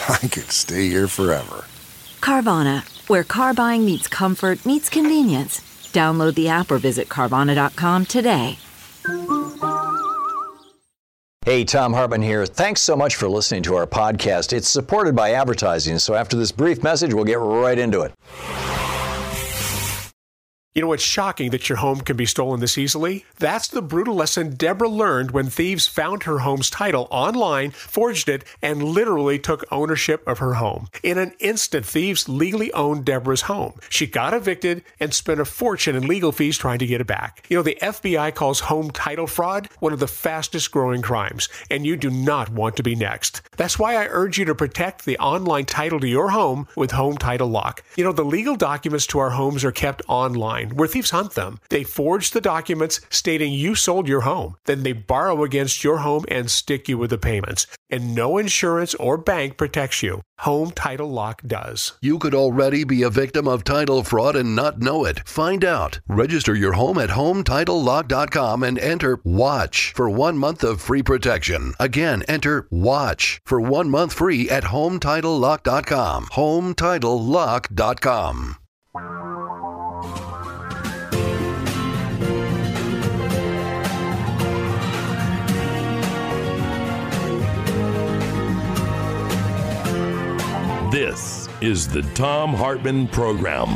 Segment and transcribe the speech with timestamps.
[0.08, 1.64] I could stay here forever.
[2.20, 5.60] Carvana, where car buying meets comfort, meets convenience.
[5.92, 8.58] Download the app or visit Carvana.com today.
[11.46, 12.44] Hey, Thom Hartmann here.
[12.46, 14.52] Thanks so much for listening to our podcast.
[14.52, 18.12] It's supported by advertising, so after this brief message, we'll get right into it.
[20.72, 23.24] You know, it's shocking that your home can be stolen this easily.
[23.40, 28.44] That's the brutal lesson Deborah learned when thieves found her home's title online, forged it,
[28.62, 30.86] and literally took ownership of her home.
[31.02, 33.80] In an instant, thieves legally owned Deborah's home.
[33.88, 37.44] She got evicted and spent a fortune in legal fees trying to get it back.
[37.48, 41.84] You know, the FBI calls home title fraud one of the fastest growing crimes, and
[41.84, 43.42] you do not want to be next.
[43.56, 47.18] That's why I urge you to protect the online title to your home with Home
[47.18, 47.82] Title Lock.
[47.96, 51.60] You know, the legal documents to our homes are kept online where thieves hunt them.
[51.68, 54.56] They forge the documents stating you sold your home.
[54.64, 57.66] Then they borrow against your home and stick you with the payments.
[57.90, 60.22] And no insurance or bank protects you.
[60.40, 61.92] Home Title Lock does.
[62.00, 65.28] You could already be a victim of title fraud and not know it.
[65.28, 66.00] Find out.
[66.08, 71.74] Register your home at HometitleLock.com and enter WATCH for one month of free protection.
[71.78, 76.26] Again, enter WATCH for one month free at HometitleLock.com.
[76.26, 78.56] HometitleLock.com.
[90.90, 93.68] This is the Thom Hartmann Program.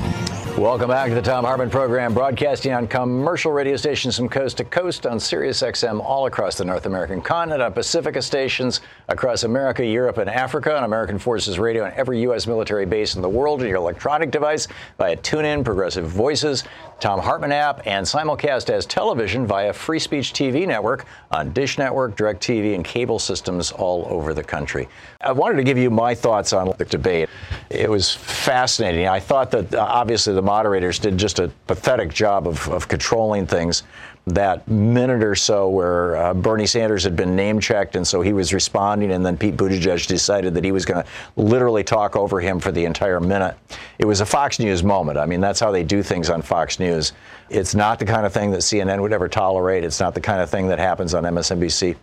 [0.61, 4.65] Welcome back to the Thom Hartmann Program, broadcasting on commercial radio stations from coast to
[4.65, 9.87] coast on Sirius XM all across the North American continent, on Pacifica stations across America,
[9.87, 12.49] Europe, and Africa, on American Forces Radio, on every U.S.
[12.49, 14.67] military base in the world, on your electronic device,
[14.99, 16.65] via TuneIn, Progressive Voices,
[17.01, 22.17] Thom Hartmann app, and simulcast as television via Free Speech TV network on Dish Network,
[22.17, 24.89] DirecTV, and cable systems all over the country.
[25.21, 27.29] I wanted to give you my thoughts on the debate.
[27.71, 29.09] It was fascinating.
[29.09, 33.47] I thought that uh, obviously the moderators did just a pathetic job of, of controlling
[33.47, 33.83] things.
[34.27, 38.33] That minute or so where uh, Bernie Sanders had been name checked, and so he
[38.33, 42.41] was responding, and then Pete Buttigieg decided that he was going to literally talk over
[42.41, 43.55] him for the entire minute.
[43.99, 45.19] It was a Fox News moment.
[45.19, 47.13] I mean, that's how they do things on Fox News.
[47.51, 49.85] It's not the kind of thing that CNN would ever tolerate.
[49.85, 51.95] It's not the kind of thing that happens on MSNBC.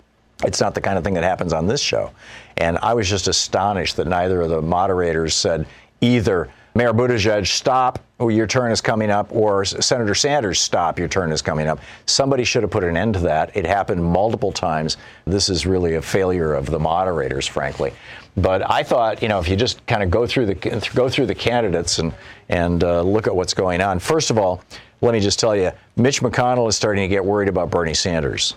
[0.44, 2.12] It's not the kind of thing that happens on this show.
[2.58, 5.66] And I was just astonished that neither of the moderators said
[6.02, 11.34] either Mayor Buttigieg, stop, your turn is coming up, or Senator Sanders, stop, your turn
[11.34, 11.80] is coming up.
[12.06, 13.56] Somebody should have put an end to that.
[13.58, 14.96] It happened multiple times.
[15.26, 17.92] This is really a failure of the moderators, frankly.
[18.38, 21.26] But I thought, you know, if you just kind of go through the go through
[21.26, 22.14] the candidates and
[22.48, 24.00] and uh, look at what's going on.
[24.00, 24.64] First of all,
[25.02, 28.56] let me just tell you, Mitch McConnell is starting to get worried about Bernie Sanders.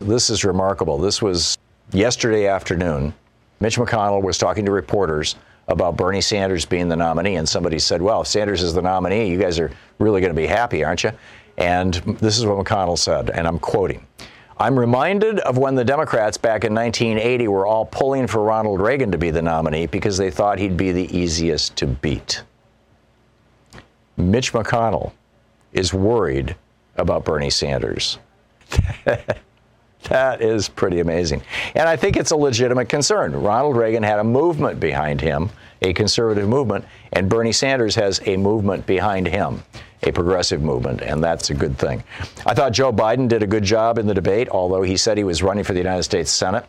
[0.00, 0.98] This is remarkable.
[0.98, 1.56] This was
[1.92, 3.14] yesterday afternoon.
[3.60, 5.36] Mitch McConnell was talking to reporters
[5.68, 9.30] about Bernie Sanders being the nominee, and somebody said, Well, if Sanders is the nominee,
[9.30, 11.12] you guys are really going to be happy, aren't you?
[11.56, 14.06] And this is what McConnell said, and I'm quoting.
[14.58, 19.10] I'm reminded of when the Democrats back in 1980 were all pulling for Ronald Reagan
[19.12, 22.42] to be the nominee because they thought he'd be the easiest to beat.
[24.16, 25.12] Mitch McConnell
[25.72, 26.54] is worried
[26.96, 28.18] about Bernie Sanders.
[30.08, 31.42] That is pretty amazing.
[31.74, 33.32] And I think it's a legitimate concern.
[33.32, 35.50] Ronald Reagan had a movement behind him,
[35.82, 39.62] a conservative movement, and Bernie Sanders has a movement behind him,
[40.02, 42.02] a progressive movement, and that's a good thing.
[42.46, 45.24] I thought Joe Biden did a good job in the debate, although he said he
[45.24, 46.66] was running for the United States Senate,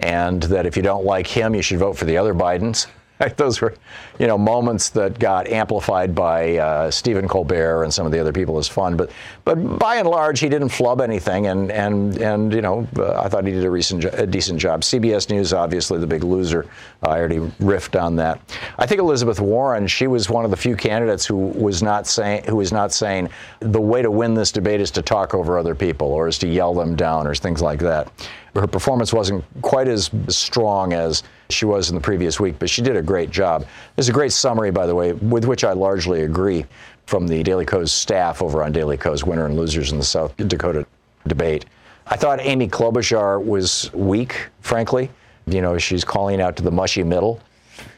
[0.00, 2.86] and that if you don't like him, you should vote for the other Bidens.
[3.36, 3.74] those were,
[4.18, 8.32] you know, moments that got amplified by uh, Stephen Colbert and some of the other
[8.32, 8.96] people as fun.
[8.96, 9.10] But,
[9.44, 13.28] but by and large, he didn't flub anything, and and and you know, uh, I
[13.28, 14.82] thought he did a, recent, a decent job.
[14.82, 16.66] CBS News, obviously, the big loser.
[17.02, 18.40] I already riffed on that.
[18.78, 22.44] I think Elizabeth Warren, she was one of the few candidates who was not saying
[22.44, 23.28] who was not saying
[23.60, 26.48] the way to win this debate is to talk over other people or is to
[26.48, 28.10] yell them down or things like that
[28.54, 32.82] her performance wasn't quite as strong as she was in the previous week, but she
[32.82, 33.66] did a great job.
[34.08, 36.64] There's a great summary, by the way, with which I largely agree
[37.04, 40.34] from the Daily Kos staff over on Daily Kos winner and losers in the South
[40.38, 40.86] Dakota
[41.26, 41.66] debate.
[42.06, 45.10] I thought Amy Klobuchar was weak, frankly.
[45.46, 47.38] You know, she's calling out to the mushy middle.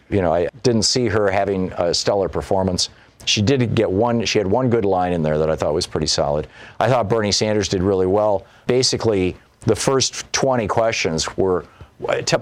[0.08, 2.88] You know, I didn't see her having a stellar performance.
[3.26, 5.86] She did get one, she had one good line in there that I thought was
[5.86, 6.48] pretty solid.
[6.80, 8.44] I thought Bernie Sanders did really well.
[8.66, 11.66] Basically, the first 20 questions were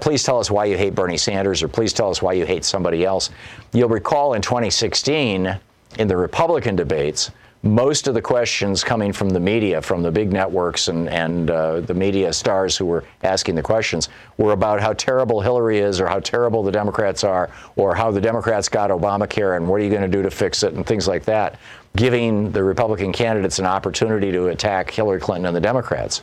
[0.00, 2.64] please tell us why you hate Bernie Sanders or please tell us why you hate
[2.64, 3.30] somebody else.
[3.72, 5.58] You'll recall in 2016
[5.98, 7.30] in the Republican debates,
[7.64, 11.80] most of the questions coming from the media, from the big networks and, and uh,
[11.80, 16.06] the media stars who were asking the questions, were about how terrible Hillary is or
[16.06, 19.90] how terrible the Democrats are or how the Democrats got Obamacare and what are you
[19.90, 21.58] going to do to fix it and things like that,
[21.96, 26.22] giving the Republican candidates an opportunity to attack Hillary Clinton and the Democrats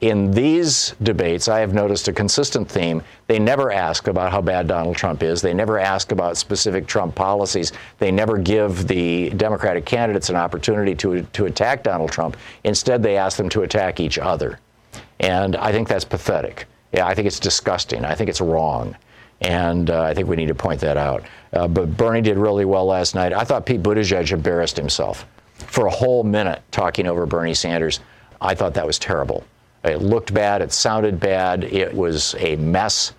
[0.00, 3.02] in these debates, I have noticed a consistent theme.
[3.28, 5.40] They never ask about how bad Donald Trump is.
[5.40, 7.72] They never ask about specific Trump policies.
[7.98, 12.36] They never give the Democratic candidates an opportunity to, to attack Donald Trump.
[12.64, 14.60] Instead, they ask them to attack each other.
[15.20, 16.66] And I think that's pathetic.
[16.92, 18.04] Yeah, I think it's disgusting.
[18.04, 18.96] I think it's wrong.
[19.40, 21.24] And uh, I think we need to point that out.
[21.52, 23.32] Uh, but Bernie did really well last night.
[23.32, 28.00] I thought Pete Buttigieg embarrassed himself for a whole minute talking over Bernie Sanders.
[28.42, 29.44] I thought that was terrible.
[29.84, 30.62] It looked bad.
[30.62, 31.64] It sounded bad.
[31.64, 33.12] It was a mess.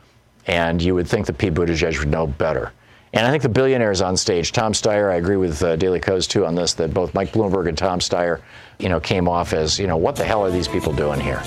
[0.48, 2.72] And you would think that Pete Buttigieg would know better.
[3.14, 6.28] And I think the billionaires on stage, Tom Steyer, I agree with uh, Daily Kos
[6.28, 8.42] too on this, that both Mike Bloomberg and Tom Steyer,
[8.80, 11.42] you know, came off as, you know, what the hell are these people doing here?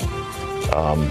[0.73, 1.11] Um,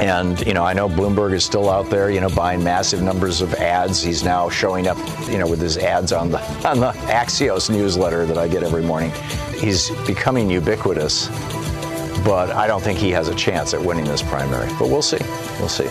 [0.00, 3.40] and you know, I know Bloomberg is still out there, you know, buying massive numbers
[3.40, 4.02] of ads.
[4.02, 4.98] He's now showing up,
[5.28, 8.82] you know, with his ads on the on the Axios newsletter that I get every
[8.82, 9.12] morning.
[9.58, 11.28] He's becoming ubiquitous
[12.24, 14.68] but I don't think he has a chance at winning this primary.
[14.78, 15.18] But we'll see.
[15.58, 15.88] We'll see.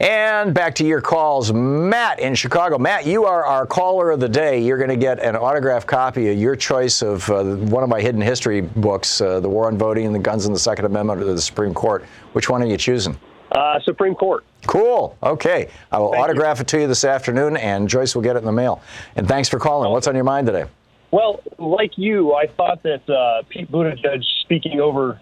[0.00, 1.52] And back to your calls.
[1.52, 2.76] Matt in Chicago.
[2.76, 4.60] Matt, you are our caller of the day.
[4.60, 8.00] You're going to get an autographed copy of your choice of uh, one of my
[8.00, 11.28] hidden history books, uh, The War on Voting the Guns and the Second Amendment of
[11.28, 12.04] the Supreme Court.
[12.32, 13.16] Which one are you choosing?
[13.54, 14.44] Uh, Supreme Court.
[14.66, 15.16] Cool.
[15.22, 15.68] Okay.
[15.90, 16.62] I will Thank autograph you.
[16.62, 18.80] it to you this afternoon, and Joyce will get it in the mail.
[19.16, 19.92] And thanks for calling.
[19.92, 20.64] What's on your mind today?
[21.10, 25.20] Well, like you, I thought that uh, Pete Buttigieg speaking over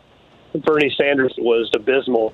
[0.65, 2.33] Bernie Sanders was abysmal,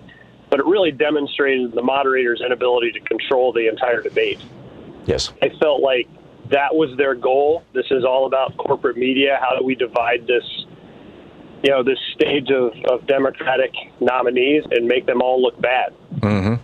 [0.51, 4.41] but it really demonstrated the moderator's inability to control the entire debate.
[5.07, 5.33] Yes.
[5.41, 6.09] I felt like
[6.51, 7.65] that was their goal.
[7.73, 9.39] This is all about corporate media.
[9.41, 10.56] How do we divide this
[11.67, 15.93] you know, this stage of, of Democratic nominees and make them all look bad.
[16.21, 16.55] Mm-hmm.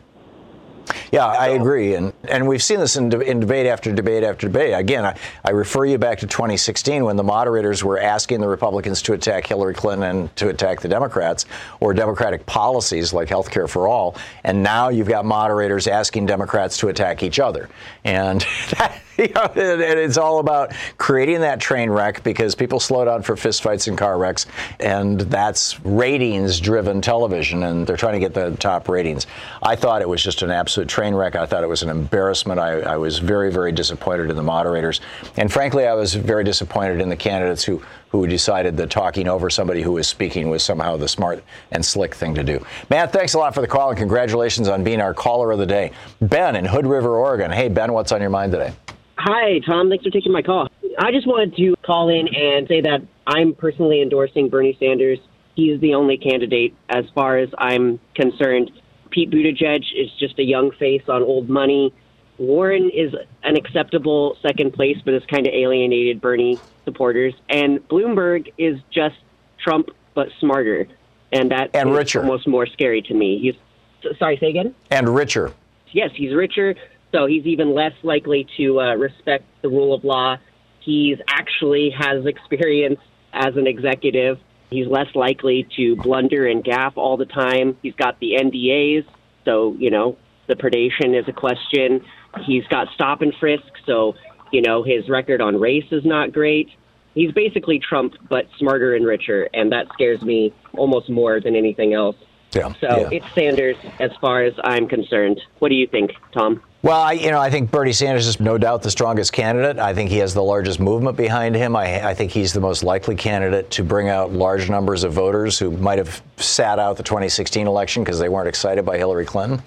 [1.10, 4.46] Yeah, I agree, and and we've seen this in, de- in debate after debate after
[4.46, 4.75] debate.
[4.75, 9.02] Again, I, I refer you back to 2016 when the moderators were asking the Republicans
[9.02, 11.46] to attack Hillary Clinton and to attack the Democrats
[11.81, 16.78] or Democratic policies like health care for all, and now you've got moderators asking Democrats
[16.78, 17.69] to attack each other,
[18.05, 18.40] and
[18.78, 23.36] that, you know, it's all about creating that train wreck because people slow down for
[23.36, 24.46] fistfights and car wrecks,
[24.80, 29.26] and that's ratings-driven television, and they're trying to get the top ratings.
[29.62, 31.36] I thought it was just an absolute train wreck.
[31.36, 32.58] I thought it was an embarrassment.
[32.58, 35.00] I, I was very, very disappointed in the moderators,
[35.36, 39.48] and frankly, I was very disappointed in the candidates who who decided that talking over
[39.48, 42.64] somebody who was speaking was somehow the smart and slick thing to do.
[42.90, 45.66] Matt, thanks a lot for the call and congratulations on being our caller of the
[45.66, 45.92] day.
[46.20, 47.50] Ben in Hood River, Oregon.
[47.50, 48.74] Hey, Ben, what's on your mind today?
[49.16, 49.88] Hi, Thom.
[49.88, 50.69] Thanks for taking my call.
[50.98, 55.19] I just wanted to call in and say that I'm personally endorsing Bernie Sanders.
[55.54, 58.70] He's the only candidate as far as I'm concerned.
[59.10, 61.94] Pete Buttigieg is just a young face on old money.
[62.36, 67.34] Warren is an acceptable second place, but has kind of alienated Bernie supporters.
[67.48, 69.17] And Bloomberg is just
[69.62, 70.86] Trump, but smarter.
[71.32, 72.20] And that and richer.
[72.20, 73.39] almost more scary to me.
[73.39, 74.74] He's sorry, say again.
[74.91, 75.53] And richer.
[75.93, 76.74] Yes, he's richer,
[77.10, 80.36] so he's even less likely to uh, respect the rule of law.
[80.81, 83.01] He's actually has experience
[83.32, 84.39] as an executive.
[84.70, 87.77] He's less likely to blunder and gaffe all the time.
[87.82, 89.05] He's got the NDAs,
[89.44, 90.17] so you know
[90.48, 92.05] the predation is a question.
[92.44, 94.15] He's got stop and frisk, so
[94.53, 96.69] You know, his record on race is not great.
[97.15, 101.93] He's basically Trump, but smarter and richer, and that scares me almost more than anything
[101.93, 102.17] else.
[102.53, 102.73] Yeah.
[102.81, 103.09] So yeah.
[103.11, 105.41] it's Sanders as far as I'm concerned.
[105.59, 106.63] What do you think, Thom?
[106.82, 109.79] Well, I, you know, I think Bernie Sanders is no doubt the strongest candidate.
[109.79, 111.77] I think he has the largest movement behind him.
[111.77, 115.60] I, I, think he's the most likely candidate to bring out large numbers of voters
[115.60, 119.62] who might have sat out the 2016 election because they weren't excited by Hillary Clinton.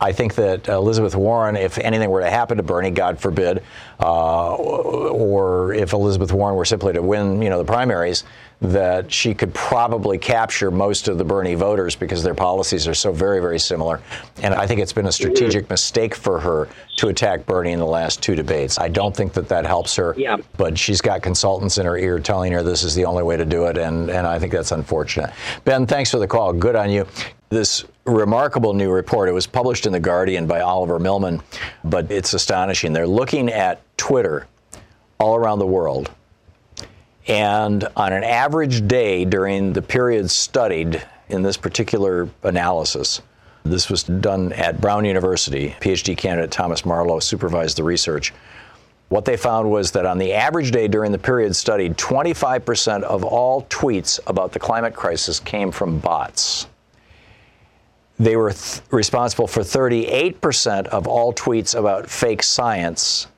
[0.00, 3.64] I think that Elizabeth Warren, if anything were to happen to Bernie, God forbid,
[3.98, 8.22] uh, or if Elizabeth Warren were simply to win, you know, the primaries,
[8.60, 13.10] that she could probably capture most of the Bernie voters because their policies are so
[13.10, 14.00] very, very similar.
[14.42, 17.86] And I think it's been a strategic mistake for her to attack Bernie in the
[17.86, 18.78] last two debates.
[18.78, 20.14] I don't think that that helps her.
[20.18, 20.36] Yeah.
[20.58, 23.46] But she's got consultants in her ear telling her this is the only way to
[23.46, 25.32] do it, and, and I think that's unfortunate.
[25.64, 26.52] Ben, thanks for the call.
[26.52, 27.06] Good on you.
[27.48, 31.40] This remarkable new report, it was published in The Guardian by Oliver Milman,
[31.82, 32.92] but it's astonishing.
[32.92, 34.46] They're looking at Twitter
[35.18, 36.10] all around the world
[37.30, 43.22] and on an average day during the period studied in this particular analysis,
[43.62, 45.76] this was done at Brown University.
[45.80, 48.34] PhD candidate Thomas Marlow supervised the research.
[49.10, 53.22] What they found was that on the average day during the period studied, 25% of
[53.22, 56.66] all tweets about the climate crisis came from bots.
[58.18, 63.28] They were th- responsible for 38% of all tweets about fake science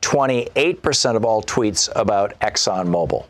[0.00, 3.24] 28% of all tweets about ExxonMobil.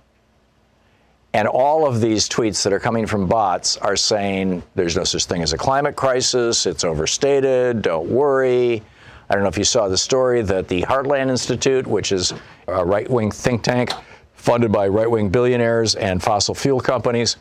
[1.34, 5.26] And all of these tweets that are coming from bots are saying there's no such
[5.26, 8.82] thing as a climate crisis, it's overstated, don't worry.
[9.30, 12.32] I don't know if you saw the story that the Heartland Institute, which is
[12.66, 13.92] a right wing think tank
[14.32, 17.36] funded by right wing billionaires and fossil fuel companies,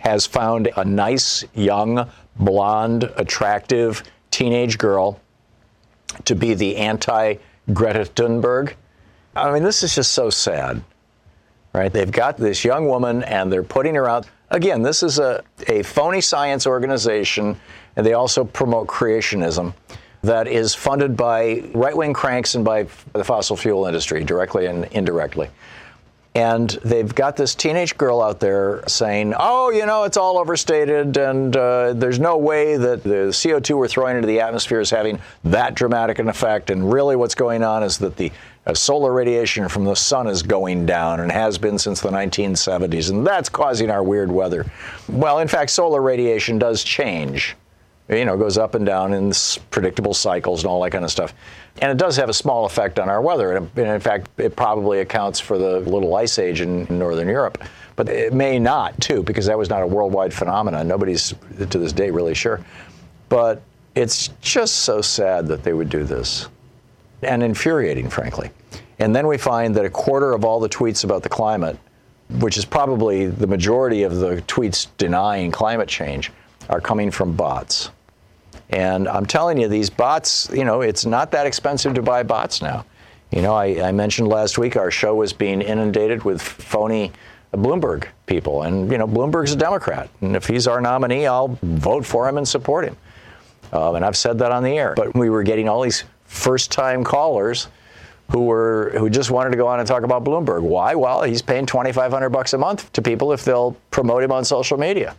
[0.00, 5.20] has found a nice, young, blonde, attractive teenage girl
[6.24, 7.34] to be the anti
[7.72, 8.74] Greta Thunberg.
[9.36, 10.82] I mean, this is just so sad,
[11.78, 11.92] right?
[11.92, 14.26] They've got this young woman and they're putting her out.
[14.50, 17.58] Again, this is a, a phony science organization,
[17.96, 19.74] and they also promote creationism
[20.22, 24.86] that is funded by right wing cranks and by the fossil fuel industry, directly and
[24.86, 25.48] indirectly.
[26.38, 31.16] And they've got this teenage girl out there saying, oh, you know, it's all overstated,
[31.16, 35.18] and uh, there's no way that the CO2 we're throwing into the atmosphere is having
[35.42, 36.70] that dramatic an effect.
[36.70, 38.30] And really, what's going on is that the
[38.68, 43.10] uh, solar radiation from the sun is going down and has been since the 1970s,
[43.10, 44.64] and that's causing our weird weather.
[45.08, 47.56] Well, in fact, solar radiation does change
[48.08, 49.32] you know, goes up and down in
[49.70, 51.34] predictable cycles and all that kind of stuff.
[51.80, 53.56] And it does have a small effect on our weather.
[53.56, 57.62] And in fact, it probably accounts for the little ice age in Northern Europe.
[57.96, 60.88] But it may not, too, because that was not a worldwide phenomenon.
[60.88, 62.64] Nobody's, to this day, really sure.
[63.28, 63.62] But
[63.94, 66.48] it's just so sad that they would do this
[67.22, 68.50] and infuriating, frankly.
[69.00, 71.76] And then we find that a quarter of all the tweets about the climate,
[72.40, 76.32] which is probably the majority of the tweets denying climate change,
[76.68, 77.90] are coming from bots.
[78.70, 82.60] And I'm telling you, these bots, you know, it's not that expensive to buy bots
[82.60, 82.84] now.
[83.30, 87.12] You know, I, I mentioned last week our show was being inundated with phony
[87.54, 88.62] Bloomberg people.
[88.62, 90.10] And, you know, Bloomberg's a Democrat.
[90.20, 92.96] And if he's our nominee, I'll vote for him and support him.
[93.72, 94.94] Um, and I've said that on the air.
[94.96, 97.68] But we were getting all these first time callers
[98.30, 100.62] who were who just wanted to go on and talk about Bloomberg.
[100.62, 100.94] Why?
[100.94, 104.76] Well, he's paying 2500 bucks a month to people if they'll promote him on social
[104.76, 105.14] media.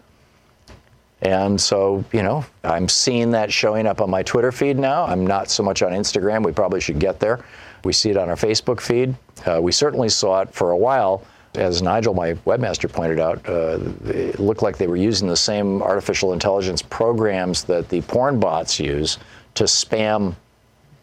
[1.21, 5.05] And so, you know, I'm seeing that showing up on my Twitter feed now.
[5.05, 6.45] I'm not so much on Instagram.
[6.45, 7.43] We probably should get there.
[7.83, 9.15] We see it on our Facebook feed.
[9.45, 11.23] Uh, we certainly saw it for a while.
[11.55, 15.81] As Nigel, my webmaster, pointed out, uh, it looked like they were using the same
[15.81, 19.17] artificial intelligence programs that the porn bots use
[19.55, 20.35] to spam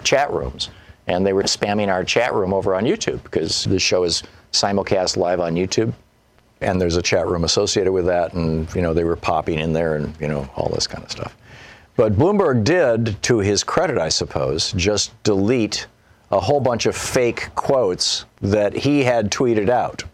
[0.04, 0.70] chat rooms.
[1.08, 5.16] And they were spamming our chat room over on YouTube because the show is simulcast
[5.16, 5.92] live on YouTube
[6.60, 9.72] and there's a chat room associated with that, and you know they were popping in
[9.72, 11.36] there, and you know all this kind of stuff.
[11.96, 15.86] But Bloomberg did, to his credit, I suppose, just delete
[16.30, 20.04] a whole bunch of fake quotes that he had tweeted out.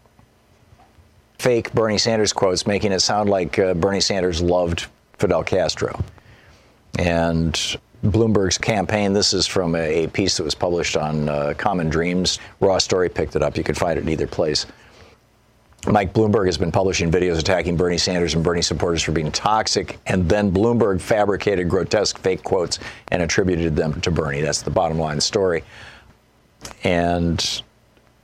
[1.39, 6.01] Fake Bernie Sanders quotes, making it sound like uh, Bernie Sanders loved Fidel Castro.
[6.97, 7.53] And
[8.05, 12.39] Bloomberg's campaign, this is from a, a piece that was published on uh, Common Dreams.
[12.61, 13.57] Raw Story picked it up.
[13.57, 14.65] You can find it in either place.
[15.85, 19.99] Mike Bloomberg has been publishing videos attacking Bernie Sanders and Bernie supporters for being toxic,
[20.07, 24.41] and then Bloomberg fabricated grotesque fake quotes and attributed them to Bernie.
[24.41, 25.63] That's the bottom line story.
[26.85, 27.61] And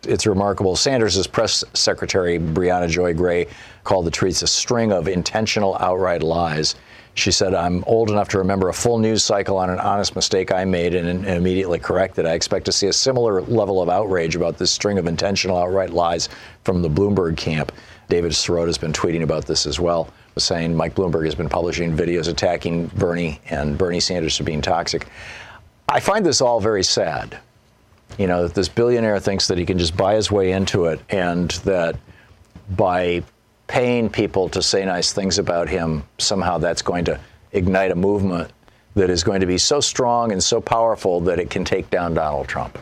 [0.03, 0.75] It's remarkable.
[0.77, 3.47] Sanders' press secretary, Briahna Joy Gray,
[3.83, 6.75] called the tweets a string of intentional outright lies.
[7.15, 10.53] She said, I'm old enough to remember a full news cycle on an honest mistake
[10.53, 12.25] I made and, and immediately corrected.
[12.25, 15.89] I expect to see a similar level of outrage about this string of intentional outright
[15.89, 16.29] lies
[16.63, 17.71] from the Bloomberg camp.
[18.09, 21.95] David Sirota has been tweeting about this as well, saying Mike Bloomberg has been publishing
[21.95, 25.07] videos attacking Bernie and Bernie Sanders for being toxic.
[25.87, 27.39] I find this all very sad.
[28.17, 30.99] You know, that this billionaire thinks that he can just buy his way into it
[31.09, 31.95] and that
[32.75, 33.23] by
[33.67, 37.19] paying people to say nice things about him, somehow that's going to
[37.51, 38.51] ignite a movement
[38.95, 42.15] that is going to be so strong and so powerful that it can take down
[42.15, 42.77] Donald Trump.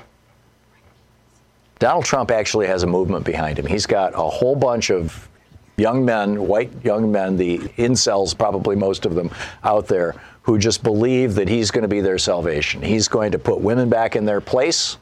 [1.80, 3.66] Donald Trump actually has a movement behind him.
[3.66, 5.30] He's got a whole bunch of
[5.78, 9.30] young men, white young men, the incels, probably most of them
[9.64, 12.82] out there, who just believe that he's going to be their salvation.
[12.82, 14.98] He's going to put women back in their place,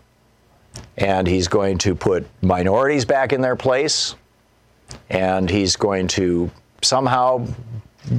[0.98, 4.16] and he's going to put minorities back in their place
[5.10, 6.50] and he's going to
[6.82, 7.46] somehow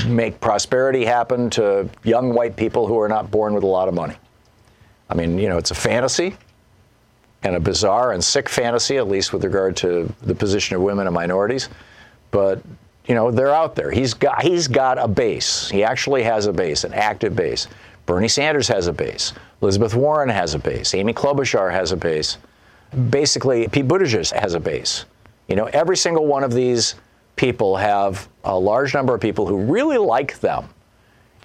[0.07, 3.95] make prosperity happen to young white people who are not born with a lot of
[3.95, 4.17] money.
[5.09, 6.37] I mean, you know, it's a fantasy
[7.47, 11.07] and a bizarre and sick fantasy, at least with regard to the position of women
[11.07, 11.69] and minorities.
[12.33, 12.61] But
[13.07, 13.93] you know, they're out there.
[13.93, 15.71] He's got he's got a base.
[15.71, 17.69] He actually has a base, an active base.
[18.05, 19.33] Bernie Sanders has a base.
[19.63, 20.93] Elizabeth Warren has a base.
[20.93, 22.39] Amy Klobuchar has a base.
[23.11, 25.05] Basically, Pete Buttigieg has a base.
[25.47, 26.97] You know, every single one of these
[27.37, 30.69] people have a large number of people who really like them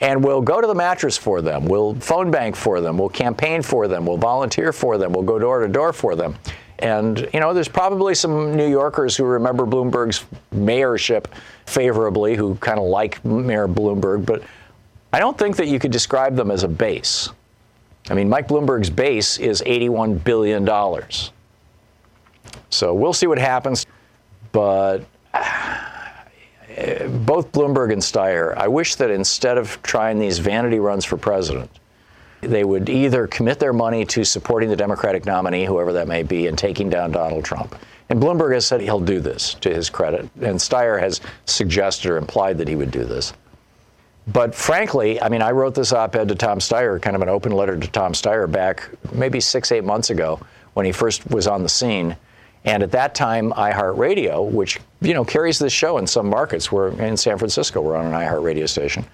[0.01, 3.62] and we'll go to the mattress for them, we'll phone bank for them, we'll campaign
[3.62, 6.36] for them, we'll volunteer for them, we'll go door to door for them.
[6.79, 11.25] And, you know, there's probably some New Yorkers who remember Bloomberg's mayorship
[11.67, 14.43] favorably, who kind of like Mayor Bloomberg, but
[15.13, 17.29] I don't think that you could describe them as a base.
[18.10, 20.67] I mean, Mike Bloomberg's base is $81 billion.
[22.70, 23.86] So we'll see what happens.
[24.51, 25.05] But
[27.26, 31.70] both Bloomberg and Steyer, I wish that instead of trying these vanity runs for president,
[32.42, 36.48] they would either commit their money to supporting the Democratic nominee, whoever that may be,
[36.48, 37.76] and taking down Donald Trump.
[38.10, 42.18] And Bloomberg has said he'll do this to his credit, and Steyer has suggested or
[42.18, 43.34] implied that he would do this.
[44.28, 47.30] But frankly, I mean, I wrote this op ed to Tom Steyer, kind of an
[47.30, 50.40] open letter to Tom Steyer back maybe six, eight months ago
[50.74, 52.16] when he first was on the scene.
[52.63, 56.89] And at that time, iHeartRadio, which you know carries this show in some markets, we're
[57.01, 59.06] in San Francisco, we're on an iHeartRadio station.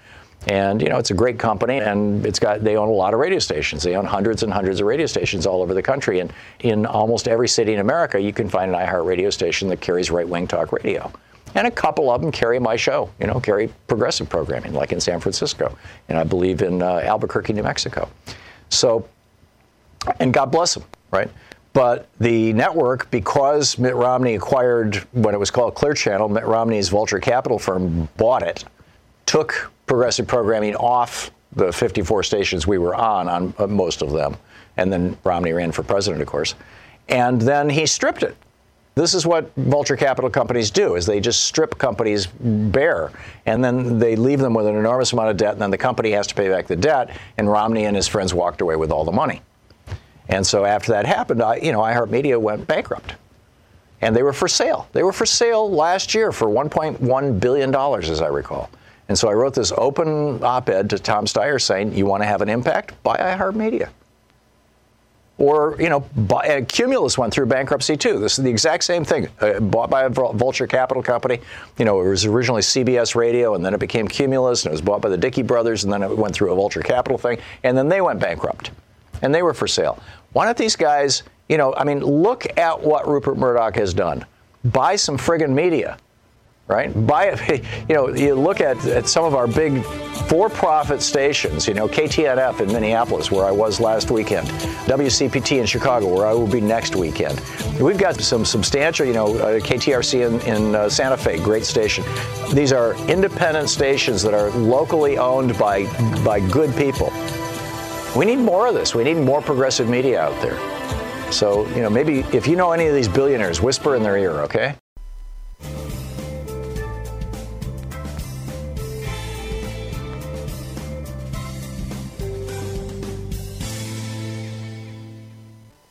[0.46, 3.20] And you know it's a great company, and it's got they own a lot of
[3.20, 3.82] radio stations.
[3.82, 7.26] They own hundreds and hundreds of radio stations all over the country, and in almost
[7.26, 11.10] every city in America, you can find an iHeartRadio station that carries right-wing talk radio.
[11.54, 15.00] And a couple of them carry my show, you know, carry progressive programming, like in
[15.00, 15.76] San Francisco,
[16.08, 18.08] and I believe in uh, Albuquerque, New Mexico.
[18.68, 19.08] So,
[20.20, 21.30] and God bless them, right?
[21.72, 26.88] But the network, because Mitt Romney acquired what it was called Clear Channel, Mitt Romney's
[26.88, 28.64] Vulture Capital firm bought it,
[29.26, 34.36] took progressive programming off the 54 stations we were on, on uh, most of them.
[34.76, 36.54] And then Romney ran for president, of course.
[37.08, 38.36] And then he stripped it.
[38.94, 43.12] This is what vulture capital companies do is they just strip companies bare
[43.46, 46.10] and then they leave them with an enormous amount of debt and then the company
[46.10, 49.04] has to pay back the debt and Romney and his friends walked away with all
[49.04, 49.40] the money.
[50.28, 53.14] And so after that happened, I, you know, iHeartMedia went bankrupt.
[54.00, 54.88] And they were for sale.
[54.92, 58.70] They were for sale last year for $1.1 billion, as I recall.
[59.08, 62.26] And so I wrote this open op ed to Tom Steyer saying, You want to
[62.26, 63.02] have an impact?
[63.02, 63.88] Buy iHeartMedia.
[65.38, 68.18] Or, you know, buy, uh, Cumulus went through bankruptcy too.
[68.18, 69.28] This is the exact same thing.
[69.40, 71.38] Uh, bought by a Vulture Capital Company.
[71.78, 74.82] You know, it was originally CBS Radio, and then it became Cumulus, and it was
[74.82, 77.78] bought by the Dickey brothers, and then it went through a Vulture Capital thing, and
[77.78, 78.72] then they went bankrupt.
[79.22, 80.02] And they were for sale.
[80.32, 84.26] Why don't these guys, you know, I mean, look at what Rupert Murdoch has done.
[84.64, 85.96] Buy some friggin' media,
[86.66, 87.06] right?
[87.06, 87.64] Buy it.
[87.88, 89.82] You know, you look at, at some of our big
[90.28, 91.66] for-profit stations.
[91.66, 94.46] You know, KTNF in Minneapolis, where I was last weekend,
[94.86, 97.40] WCPT in Chicago, where I will be next weekend.
[97.80, 102.04] We've got some substantial, you know, uh, KTRC in, in uh, Santa Fe, great station.
[102.52, 105.86] These are independent stations that are locally owned by
[106.22, 107.10] by good people.
[108.16, 108.94] We need more of this.
[108.94, 110.58] We need more progressive media out there.
[111.30, 114.32] So, you know, maybe if you know any of these billionaires, whisper in their ear,
[114.42, 114.74] okay?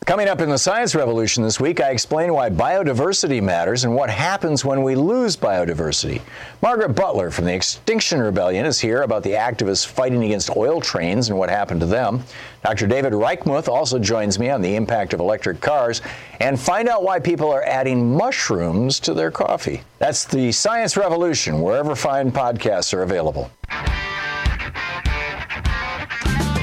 [0.08, 4.08] Coming up in the science revolution this week, I explain why biodiversity matters and what
[4.08, 6.22] happens when we lose biodiversity.
[6.62, 11.28] Margaret Butler from the Extinction Rebellion is here about the activists fighting against oil trains
[11.28, 12.22] and what happened to them.
[12.64, 12.86] Dr.
[12.86, 16.00] David Reichmuth also joins me on the impact of electric cars
[16.40, 19.82] and find out why people are adding mushrooms to their coffee.
[19.98, 23.50] That's the science revolution, wherever fine podcasts are available.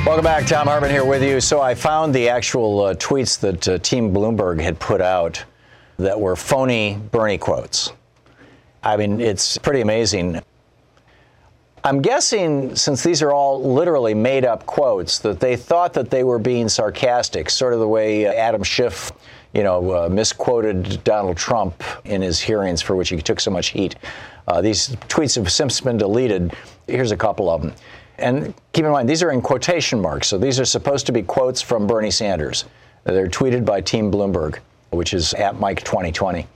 [0.06, 0.46] Welcome back.
[0.46, 1.42] Thom Hartmann here with you.
[1.42, 5.44] So I found the actual uh, tweets that uh, Team Bloomberg had put out
[5.98, 7.92] that were phony Bernie quotes.
[8.84, 10.42] I mean, it's pretty amazing.
[11.84, 16.24] I'm guessing, since these are all literally made up quotes, that they thought that they
[16.24, 19.12] were being sarcastic, sort of the way uh, Adam Schiff,
[19.56, 23.70] you know, uh, misquoted Donald Trump in his hearings for which he took so much
[23.70, 23.96] heat.
[24.48, 26.54] Uh, these tweets have since been deleted.
[26.86, 27.74] Here's a couple of them.
[28.18, 31.22] And keep in mind, these are in quotation marks, so these are supposed to be
[31.22, 32.66] quotes from Bernie Sanders.
[33.04, 34.60] They're tweeted by Team Bloomberg,
[34.92, 36.48] which is at Mike 2020.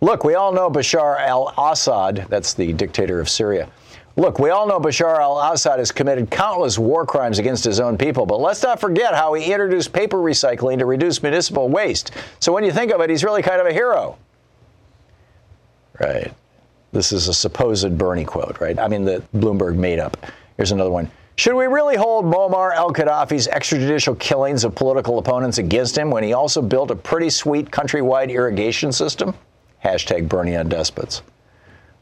[0.00, 3.68] Look, we all know Bashar al Assad, that's the dictator of Syria.
[4.16, 7.98] Look, we all know Bashar al Assad has committed countless war crimes against his own
[7.98, 12.12] people, but let's not forget how he introduced paper recycling to reduce municipal waste.
[12.38, 14.16] So when you think of it, he's really kind of a hero.
[16.00, 16.32] Right.
[16.92, 18.78] This is a supposed Bernie quote, right?
[18.78, 20.16] I mean, that Bloomberg made up.
[20.60, 21.10] Here's another one.
[21.36, 26.22] Should we really hold Muammar al Gaddafi's extrajudicial killings of political opponents against him when
[26.22, 29.32] he also built a pretty sweet countrywide irrigation system?
[29.82, 31.22] Hashtag Bernie on despots.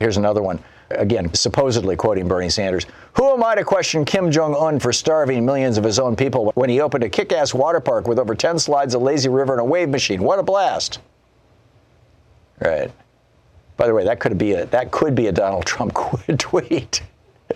[0.01, 0.59] Here's another one.
[0.91, 2.85] Again, supposedly quoting Bernie Sanders.
[3.13, 6.51] Who am I to question Kim Jong un for starving millions of his own people
[6.57, 9.53] when he opened a kick ass water park with over 10 slides, a lazy river,
[9.53, 10.21] and a wave machine?
[10.21, 10.99] What a blast.
[12.59, 12.91] Right.
[13.77, 15.97] By the way, that could be a, that could be a Donald Trump
[16.39, 17.03] tweet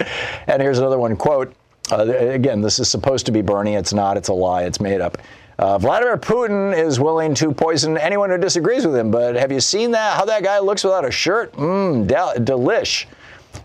[0.46, 1.54] and here's another one quote.
[1.90, 3.74] Uh, again, this is supposed to be Bernie.
[3.74, 4.16] It's not.
[4.16, 4.64] It's a lie.
[4.64, 5.18] It's made up.
[5.58, 9.60] Uh, Vladimir Putin is willing to poison anyone who disagrees with him, but have you
[9.60, 10.16] seen that?
[10.16, 11.52] How that guy looks without a shirt?
[11.52, 13.06] Mmm, del- delish.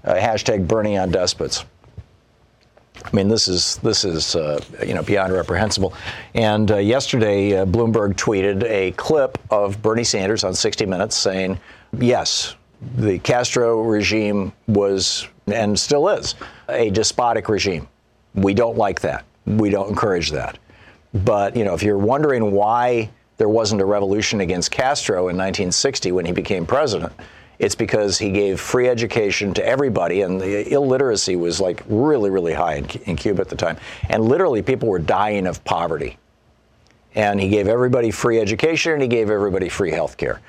[0.04, 1.64] Uh, hashtag Bernie on despots.
[3.06, 5.94] I mean, this is this is uh, you know beyond reprehensible.
[6.34, 11.58] And uh, yesterday, uh, Bloomberg tweeted a clip of Bernie Sanders on 60 Minutes saying,
[11.98, 12.56] "Yes,
[12.98, 16.36] the Castro regime was and still is
[16.70, 17.88] a despotic regime.
[18.36, 19.26] We don't like that.
[19.46, 20.58] We don't encourage that.
[21.14, 26.12] But, you know, if you're wondering why there wasn't a revolution against Castro in 1960
[26.12, 27.14] when he became president,
[27.60, 32.54] it's because he gave free education to everybody, and the illiteracy was like really, really
[32.54, 33.78] high in, in Cuba at the time.
[34.10, 36.18] And literally, people were dying of poverty.
[37.16, 40.40] And he gave everybody free education and he gave everybody free health care.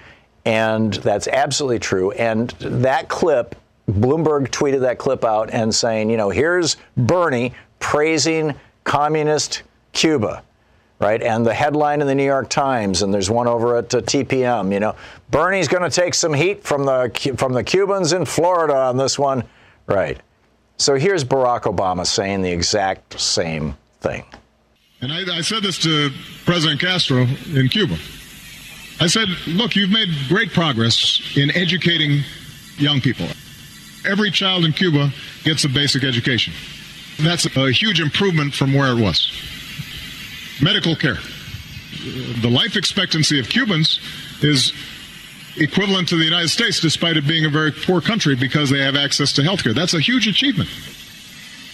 [0.45, 2.13] And that's absolutely true.
[2.13, 3.55] And that clip,
[3.91, 10.43] Bloomberg tweeted that clip out and saying, you know, here's Bernie praising communist Cuba
[10.99, 11.23] right?
[11.23, 14.73] And the headline in the New York Times, and there's one over at uh, TPM.
[14.73, 14.97] You know,
[15.31, 19.19] Bernie's going to take some heat from the from the Cubans in Florida on this
[19.19, 19.45] one,
[19.87, 20.19] right?
[20.77, 24.25] So here's Barack Obama saying the exact same thing.
[25.01, 26.11] And I, I said this to
[26.45, 27.97] President Castro in Cuba.
[29.01, 32.23] I said, look, you've made great progress in educating
[32.79, 33.27] young people.
[34.05, 35.11] Every child in Cuba
[35.45, 36.53] gets a basic education.
[37.21, 39.31] That's a huge improvement from where it was.
[40.61, 41.19] Medical care.
[42.41, 44.01] The life expectancy of Cubans
[44.43, 44.73] is
[45.57, 48.97] equivalent to the United States, despite it being a very poor country, because they have
[48.97, 49.75] access to health care.
[49.75, 50.69] That's a huge achievement.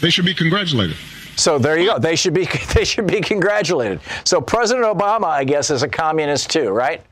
[0.01, 0.97] They should be congratulated.
[1.37, 1.99] So there you go.
[1.99, 4.01] They should be they should be congratulated.
[4.25, 7.03] So President Obama, I guess, is a communist too, right?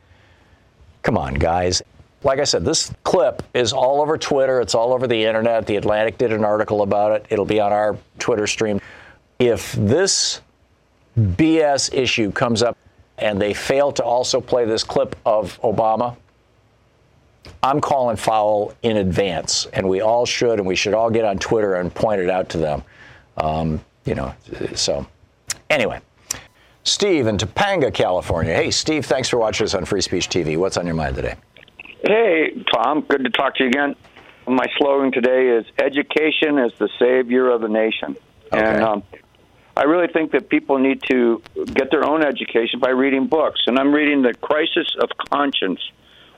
[1.02, 1.82] Come on, guys.
[2.24, 4.60] Like I said, this clip is all over Twitter.
[4.60, 5.66] It's all over the internet.
[5.66, 7.26] The Atlantic did an article about it.
[7.30, 8.80] It'll be on our Twitter stream.
[9.40, 10.40] If this
[11.18, 12.78] BS issue comes up
[13.18, 16.16] and they fail to also play this clip of Obama,
[17.64, 21.38] I'm calling foul in advance, and we all should, and we should all get on
[21.38, 22.82] Twitter and point it out to them.
[23.36, 24.32] Um, you know,
[24.74, 25.06] so
[25.68, 26.00] anyway.
[26.84, 28.54] Steve in Topanga, California.
[28.54, 30.56] Hey, Steve, thanks for watching us on Free Speech TV.
[30.56, 31.36] What's on your mind today?
[32.04, 33.02] Hey, Thom.
[33.02, 33.94] Good to talk to you again.
[34.46, 38.16] My slogan today is Education is the savior of the nation.
[38.52, 38.64] Okay.
[38.64, 39.02] And um,
[39.76, 43.60] I really think that people need to get their own education by reading books.
[43.66, 45.80] And I'm reading The Crisis of Conscience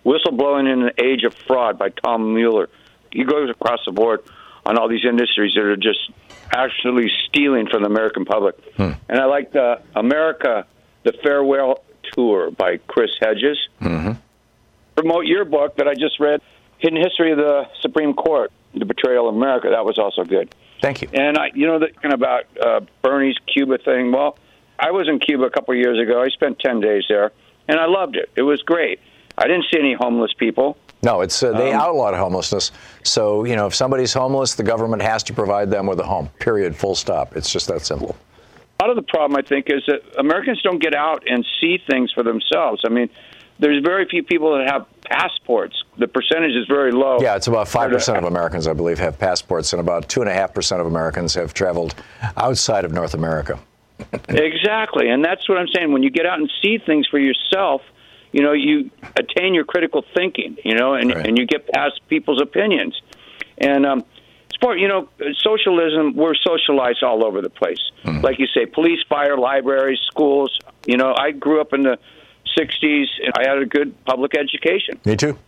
[0.05, 2.69] Whistleblowing in an Age of Fraud by Tom Mueller.
[3.11, 4.21] He goes across the board
[4.67, 6.11] on all these industries that are just
[6.53, 8.57] actually stealing from the American public.
[8.77, 8.93] Hmm.
[9.09, 10.67] And I like the America,
[11.03, 13.59] the Farewell Tour by Chris Hedges.
[13.81, 14.13] Mm-hmm.
[14.97, 16.41] Promote your book that I just read,
[16.79, 19.71] Hidden History of the Supreme Court, The Betrayal of America.
[19.71, 20.55] That was also good.
[20.81, 21.09] Thank you.
[21.13, 24.13] And I, you know, the kind about uh, Bernie's Cuba thing.
[24.13, 24.39] Well,
[24.79, 26.23] I was in Cuba a couple of years ago.
[26.23, 27.33] I spent 10 days there,
[27.69, 28.31] and I loved it.
[28.37, 29.01] It was great.
[29.37, 30.77] I didn't see any homeless people.
[31.05, 32.73] No, it's uh, they Um, outlawed homelessness.
[33.03, 36.29] So you know, if somebody's homeless, the government has to provide them with a home.
[36.39, 36.75] Period.
[36.75, 37.37] Full stop.
[37.37, 38.17] It's just that simple.
[38.79, 42.13] Part of the problem, I think, is that Americans don't get out and see things
[42.13, 42.83] for themselves.
[42.85, 43.09] I mean,
[43.61, 45.85] there's very few people that have passports.
[45.97, 47.19] The percentage is very low.
[47.21, 50.31] Yeah, it's about five percent of Americans, I believe, have passports, and about two and
[50.31, 51.95] a half percent of Americans have traveled
[52.37, 53.59] outside of North America.
[54.29, 55.93] Exactly, and that's what I'm saying.
[55.93, 57.83] When you get out and see things for yourself,
[58.35, 62.43] you know, you attain your critical thinking, you know, and and you get past people's
[62.43, 63.01] opinions.
[63.59, 64.05] And um,
[64.53, 66.17] sport, you know, socialism.
[66.17, 67.79] We're socialized all over the place.
[68.23, 70.59] Like you say, police, fire, libraries, schools.
[70.85, 71.97] You know, I grew up in the
[72.59, 75.01] '60s, and I had a good public education.
[75.05, 75.39] Me too.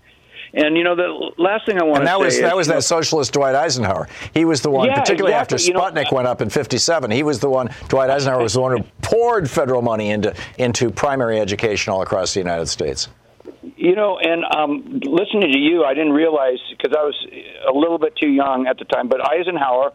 [0.55, 2.57] And you know, the last thing I want And to that say was is, that
[2.57, 4.09] was you know, that socialist Dwight Eisenhower.
[4.33, 5.57] He was the one, Yeah, particularly exactly.
[5.57, 7.11] after You know, Sputnik went up in '57.
[7.11, 7.71] He was the one.
[7.89, 12.35] Dwight Eisenhower was the one who poured federal money into into primary education all across
[12.35, 13.09] the United States.
[13.77, 17.27] You know, and um, listening to you, I didn't realize because I was
[17.69, 19.09] a little bit too young at the time.
[19.09, 19.93] But Eisenhower,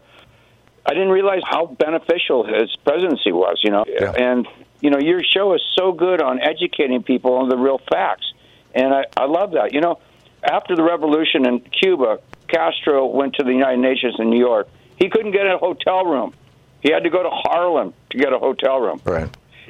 [0.84, 3.58] I didn't realize how beneficial his presidency was.
[3.64, 4.46] You know, and
[4.80, 8.30] you know, your show is so good on educating people on the real facts,
[8.74, 9.72] and I, I love that.
[9.72, 10.00] You know,
[10.42, 14.68] after the revolution in Cuba, Castro went to the United Nations in New York.
[14.96, 16.34] He couldn't get a hotel room.
[16.80, 19.00] He had to go to Harlem to get a hotel room.
[19.04, 19.28] Right.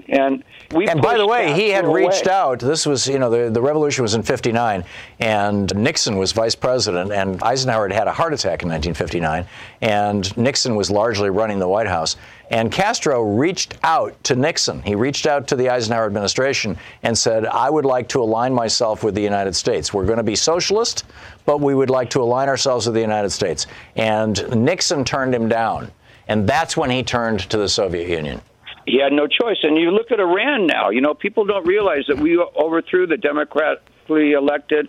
[0.09, 2.59] And we and by the way, he had reached out.
[2.59, 4.85] This was, you know, the, the revolution was in 59,
[5.21, 9.47] and Nixon was vice president, and Eisenhower had had a heart attack in 1959,
[9.81, 12.17] and Nixon was largely running the White House.
[12.51, 14.83] And Castro reached out to Nixon.
[14.83, 19.03] He reached out to the Eisenhower administration and said, I would like to align myself
[19.03, 19.95] with the United States.
[19.95, 21.05] We're going to be socialist,
[21.47, 23.67] but we would like to align ourselves with the United States.
[23.97, 25.91] And Nixon turned him down.
[26.29, 28.43] And that's when he turned to the Soviet Union.
[28.87, 29.59] He had no choice.
[29.63, 30.91] And you look at Iran now.
[30.91, 34.89] You know, people don't realize that we overthrew the democratically elected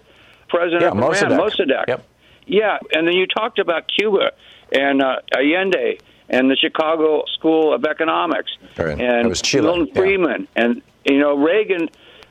[0.49, 1.85] president Yeah, of Iran, Mossadegh.
[1.87, 2.01] Mossadegh.
[2.45, 4.31] Yeah, and then you talked about Cuba
[4.71, 5.97] and uh, Allende
[6.29, 8.99] and the Chicago School of Economics Right.
[8.99, 9.93] and It was Chile, Milton yeah.
[9.93, 11.89] Friedman and you know Reagan.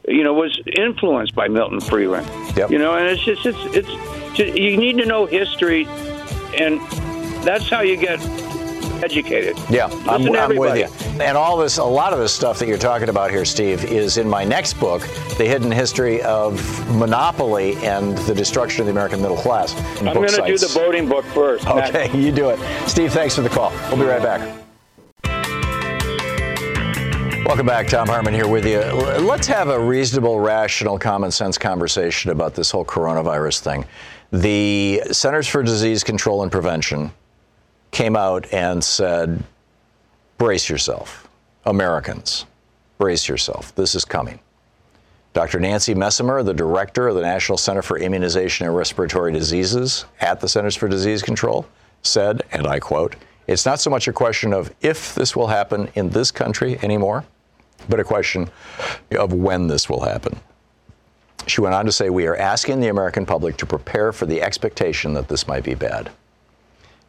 [0.08, 2.24] You know, was influenced by Milton Friedman.
[2.56, 2.72] Yep.
[2.72, 5.84] You know, and it's just it's it's just, you need to know history,
[6.58, 6.80] and
[7.44, 8.18] that's how you get
[9.02, 9.58] educated.
[9.68, 11.22] Yeah, Listen I'm, I'm with you.
[11.22, 14.16] And all this, a lot of this stuff that you're talking about here, Steve, is
[14.16, 15.02] in my next book,
[15.36, 16.54] The Hidden History of
[16.96, 19.74] Monopoly and the Destruction of the American Middle Class.
[20.00, 21.64] I'm going to do the voting book first.
[21.64, 21.94] Matt.
[21.94, 22.58] Okay, you do it.
[22.88, 23.70] Steve, thanks for the call.
[23.88, 24.58] We'll be right back.
[27.44, 27.88] Welcome back.
[27.88, 28.78] Thom Hartmann here with you.
[28.78, 33.84] Let's have a reasonable, rational, common sense conversation about this whole coronavirus thing.
[34.30, 37.12] The Centers for Disease Control and Prevention
[37.92, 39.42] came out and said,
[40.38, 41.28] brace yourself.
[41.64, 42.46] Americans,
[42.98, 43.72] brace yourself.
[43.76, 44.40] This is coming.
[45.34, 45.60] Dr.
[45.60, 50.48] Nancy Messonnier, the director of the National Center for Immunization and Respiratory Diseases at the
[50.48, 51.64] Centers for Disease Control,
[52.02, 55.88] said, and I quote, it's not so much a question of if this will happen
[55.94, 57.24] in this country anymore,
[57.88, 58.50] but a question
[59.18, 60.38] of when this will happen.
[61.46, 64.40] She went on to say, We are asking the American public to prepare for the
[64.40, 66.10] expectation that this might be bad.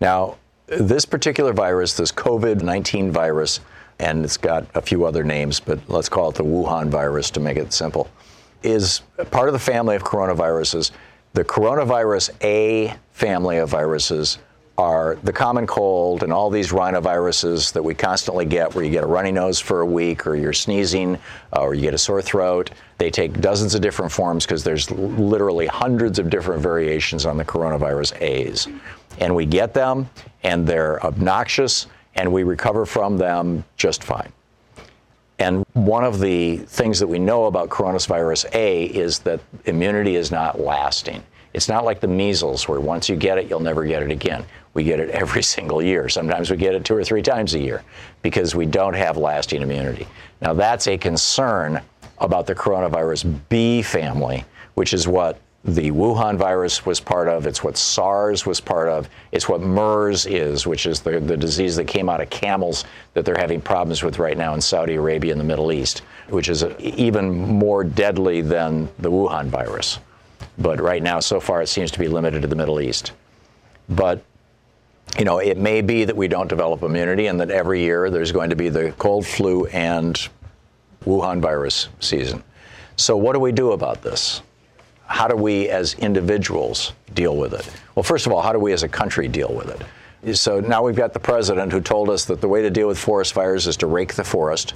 [0.01, 0.37] Now,
[0.79, 3.59] this particular virus, this COVID 19 virus,
[3.99, 7.39] and it's got a few other names, but let's call it the Wuhan virus to
[7.39, 8.09] make it simple,
[8.63, 10.91] is part of the family of coronaviruses.
[11.33, 14.37] The coronavirus A family of viruses
[14.77, 19.03] are the common cold and all these rhinoviruses that we constantly get, where you get
[19.03, 21.15] a runny nose for a week, or you're sneezing,
[21.55, 22.71] uh, or you get a sore throat.
[22.97, 27.45] They take dozens of different forms because there's literally hundreds of different variations on the
[27.45, 28.67] coronavirus A's.
[29.19, 30.09] And we get them,
[30.43, 34.31] and they're obnoxious, and we recover from them just fine.
[35.39, 40.31] And one of the things that we know about coronavirus A is that immunity is
[40.31, 41.23] not lasting.
[41.53, 44.45] It's not like the measles, where once you get it, you'll never get it again.
[44.73, 46.09] We get it every single year.
[46.09, 47.83] Sometimes we get it two or three times a year
[48.21, 50.07] because we don't have lasting immunity.
[50.41, 51.81] Now, that's a concern
[52.19, 54.45] about the coronavirus B family,
[54.75, 57.47] which is what the Wuhan virus was part of.
[57.47, 59.09] It's what SARS was part of.
[59.31, 63.23] It's what MERS is, which is the, the disease that came out of camels that
[63.23, 65.99] they're having problems with right now in Saudi Arabia and the Middle East,
[66.29, 69.99] which is a, even more deadly than the Wuhan virus.
[70.57, 73.13] But right now, so far, it seems to be limited to the Middle East.
[73.87, 74.21] But
[75.17, 78.31] you know, it may be that we don't develop immunity and that every year there's
[78.31, 80.27] going to be the cold flu and
[81.05, 82.43] Wuhan virus season.
[82.95, 84.41] So, what do we do about this?
[85.07, 87.69] How do we as individuals deal with it?
[87.95, 90.37] Well, first of all, how do we as a country deal with it?
[90.37, 92.97] So now we've got the president who told us that the way to deal with
[92.97, 94.73] forest fires is to rake the forest.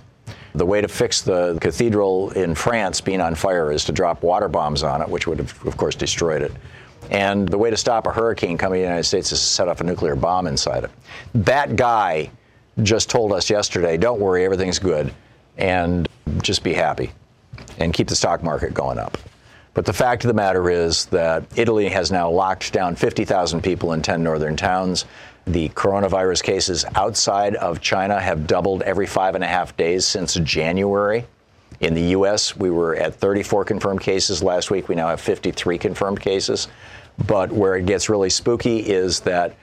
[0.53, 4.47] The way to fix the cathedral in France being on fire is to drop water
[4.47, 6.51] bombs on it, which would have, of course, destroyed it.
[7.09, 9.67] And the way to stop a hurricane coming to the United States is to set
[9.67, 10.91] off a nuclear bomb inside it.
[11.33, 12.29] That guy
[12.83, 15.13] just told us yesterday don't worry, everything's good,
[15.57, 16.09] and
[16.41, 17.11] just be happy
[17.79, 19.17] and keep the stock market going up.
[19.77, 23.93] But the fact of the matter is that Italy has now locked down 50,000 people
[23.93, 25.05] in 10 northern towns.
[25.45, 30.33] The coronavirus cases outside of China have doubled every five and a half days since
[30.33, 31.27] January.
[31.79, 34.89] In the U.S., we were at 34 confirmed cases last week.
[34.89, 36.69] We now have 53 confirmed cases.
[37.27, 39.55] But where it gets really spooky is that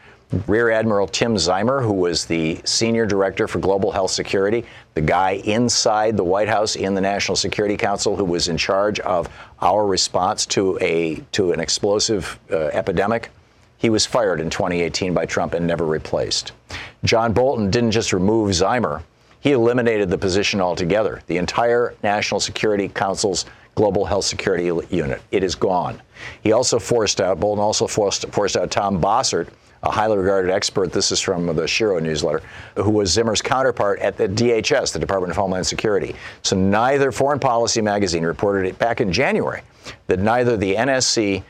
[0.47, 5.43] Rear Admiral Tim Ziemer, who was the senior director for global health security, the guy
[5.45, 9.29] inside the White House in the National Security Council who was in charge of
[9.61, 13.31] our response to a to an explosive uh, epidemic,
[13.79, 16.53] he was fired in 2018 by Trump and never replaced.
[17.05, 19.03] John Bolton didn't just remove Ziemer,
[19.41, 21.23] he eliminated the position altogether.
[21.27, 25.21] The entire National Security Council's Global Health Security Unit.
[25.33, 26.01] It is gone.
[26.43, 29.49] He also forced out, Bolton also forced, forced out Tom Bossert,
[29.85, 32.43] a highly regarded expert, this is from the Shiro newsletter,
[32.77, 36.15] who was Ziemer's counterpart at the DHS, the Department of Homeland Security.
[36.43, 39.63] So neither Foreign Policy magazine reported it back in January
[40.07, 41.43] that neither the NSC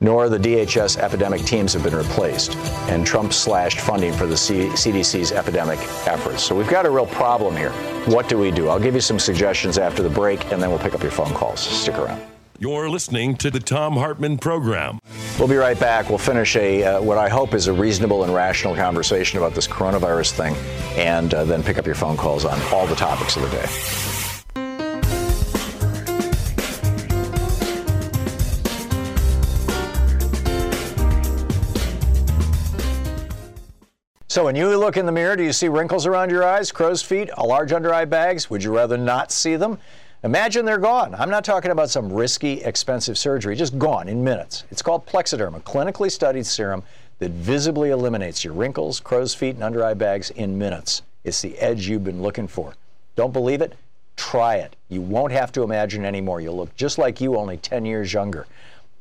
[0.00, 2.56] nor the DHS epidemic teams have been replaced.
[2.88, 6.42] And Trump slashed funding for the C- CDC's epidemic efforts.
[6.42, 7.72] So we've got a real problem here.
[8.06, 8.68] What do we do?
[8.68, 11.34] I'll give you some suggestions after the break, and then we'll pick up your phone
[11.34, 11.60] calls.
[11.60, 12.29] Stick around.
[12.62, 14.98] You're listening to the Thom Hartmann Program.
[15.38, 16.10] We'll be right back.
[16.10, 19.66] We'll finish a uh, what I hope is a reasonable and rational conversation about this
[19.66, 20.54] coronavirus thing,
[20.94, 23.66] and uh, then pick up your phone calls on all the topics of the day.
[34.28, 37.02] So, when you look in the mirror, do you see wrinkles around your eyes, crow's
[37.02, 38.50] feet, a large under eye bags?
[38.50, 39.78] Would you rather not see them?
[40.22, 41.14] Imagine they're gone.
[41.14, 44.64] I'm not talking about some risky, expensive surgery, just gone in minutes.
[44.70, 46.82] It's called Plexiderm, a clinically studied serum
[47.20, 51.00] that visibly eliminates your wrinkles, crow's feet, and under eye bags in minutes.
[51.24, 52.74] It's the edge you've been looking for.
[53.16, 53.78] Don't believe it?
[54.16, 54.76] Try it.
[54.90, 56.42] You won't have to imagine anymore.
[56.42, 58.46] You'll look just like you, only 10 years younger.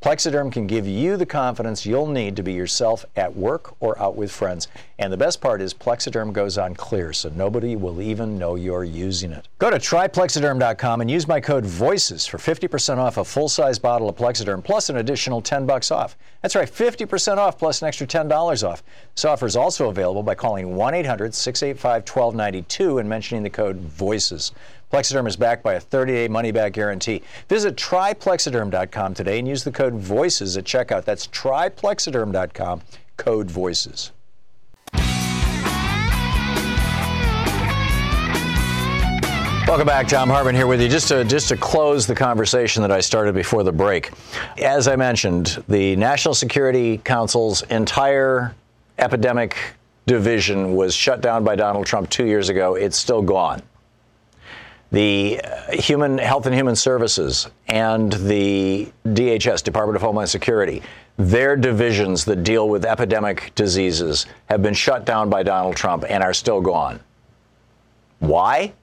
[0.01, 4.15] Plexiderm can give you the confidence you'll need to be yourself at work or out
[4.15, 4.69] with friends.
[4.97, 8.85] And the best part is Plexiderm goes on clear, so nobody will even know you're
[8.85, 9.49] using it.
[9.57, 14.15] Go to tryplexiderm.com and use my code VOICES for 50% off a full-size bottle of
[14.15, 16.15] Plexiderm plus an additional 10 bucks off.
[16.43, 18.81] That's right, 50% off plus an extra $10 off.
[19.15, 24.53] This offer is also available by calling 1-800-685-1292 and mentioning the code VOICES.
[24.91, 27.21] Plexiderm is backed by a 30-day money-back guarantee.
[27.47, 31.05] Visit tryplexiderm.com today and use the code VOICES at checkout.
[31.05, 32.81] That's tryplexiderm.com,
[33.17, 34.11] code VOICES.
[39.67, 40.89] Welcome back, Thom Hartmann here with you.
[40.89, 44.09] Just to just to close the conversation that I started before the break.
[44.57, 48.55] As I mentioned, the National Security Council's entire
[48.97, 49.55] epidemic
[50.07, 52.73] division was shut down by Donald Trump 2 years ago.
[52.73, 53.61] It's still gone
[54.91, 60.81] the uh, Human Health and Human Services and the DHS, Department of Homeland Security,
[61.17, 66.23] their divisions that deal with epidemic diseases have been shut down by Donald Trump and
[66.23, 66.99] are still gone.
[68.19, 68.73] Why?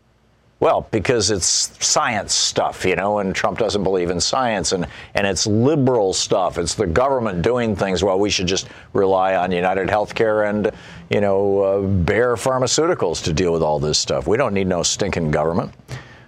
[0.59, 1.47] Well, because it's
[1.87, 6.57] science stuff, you know, and Trump doesn't believe in science, and, and it's liberal stuff.
[6.57, 8.03] It's the government doing things.
[8.03, 10.71] Well, we should just rely on United Healthcare and,
[11.11, 14.27] you know, uh, Bayer Pharmaceuticals to deal with all this stuff.
[14.27, 15.75] We don't need no stinking government.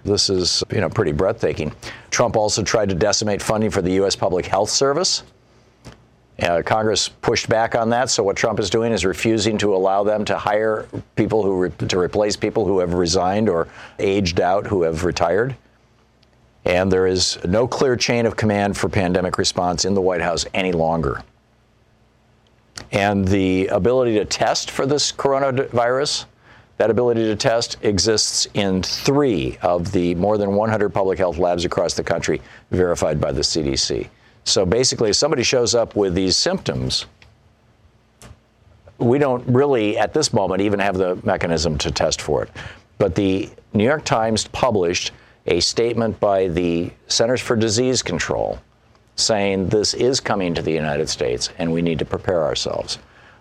[0.05, 1.73] This is, you know, pretty breathtaking.
[2.11, 4.15] Trump also tried to decimate funding for the U.S.
[4.15, 5.23] Public Health Service.
[6.41, 8.09] Uh, Congress pushed back on that.
[8.09, 11.87] So what Trump is doing is refusing to allow them to hire people who re-
[11.87, 13.67] to replace people who have resigned or
[13.99, 15.55] aged out, who have retired.
[16.65, 20.45] And there is no clear chain of command for pandemic response in the White House
[20.53, 21.23] any longer.
[22.91, 26.25] And the ability to test for this coronavirus,
[26.77, 31.65] that ability to test exists in three of the more than 100 public health labs
[31.65, 34.07] across the country verified by the CDC.
[34.49, 37.05] So basically, if somebody shows up with these symptoms,
[38.97, 42.49] we don't really, at this moment, even have the mechanism to test for it.
[42.97, 45.11] But the New York Times published
[45.45, 48.59] a statement by the Centers for Disease Control
[49.15, 52.97] saying this is coming to the United States and we need to prepare ourselves.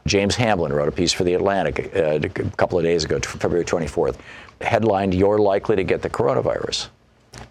[0.07, 3.65] James Hamblin wrote a piece for The Atlantic uh, a couple of days ago, February
[3.65, 4.17] 24th,
[4.61, 6.89] headlined, You're Likely to Get the Coronavirus.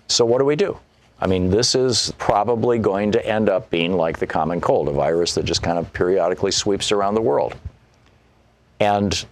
[0.08, 0.78] So, what do we do?
[1.20, 4.92] I mean, this is probably going to end up being like the common cold, a
[4.92, 7.56] virus that just kind of periodically sweeps around the world.
[8.80, 9.26] And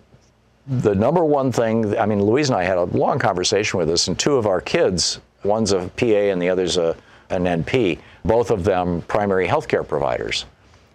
[0.68, 4.08] the number one thing, I mean, Louise and I had a long conversation with this,
[4.08, 6.96] and two of our kids, one's a PA and the other's a,
[7.30, 10.46] an NP, both of them primary healthcare providers.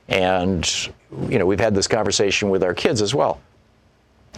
[0.08, 0.68] And,
[1.28, 3.40] you know, we've had this conversation with our kids as well,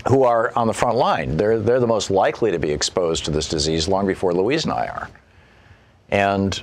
[0.07, 1.39] who are on the front line.
[1.39, 4.75] They're, they're the most likely to be exposed to this disease long before Louise and
[4.75, 5.09] I are.
[6.13, 6.63] And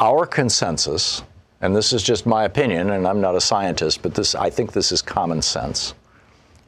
[0.00, 1.22] our consensus,
[1.60, 4.72] and this is just my opinion, and I'm not a scientist, but this, I think
[4.72, 5.94] this is common sense